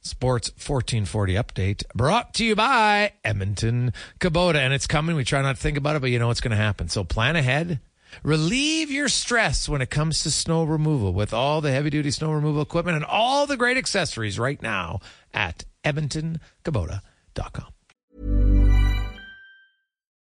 [0.00, 4.56] Sports 1440 update brought to you by Edmonton Kubota.
[4.56, 5.14] And it's coming.
[5.14, 6.88] We try not to think about it, but you know what's going to happen.
[6.88, 7.78] So plan ahead.
[8.22, 12.32] Relieve your stress when it comes to snow removal with all the heavy duty snow
[12.32, 15.00] removal equipment and all the great accessories right now
[15.32, 17.71] at EdmontonKubota.com.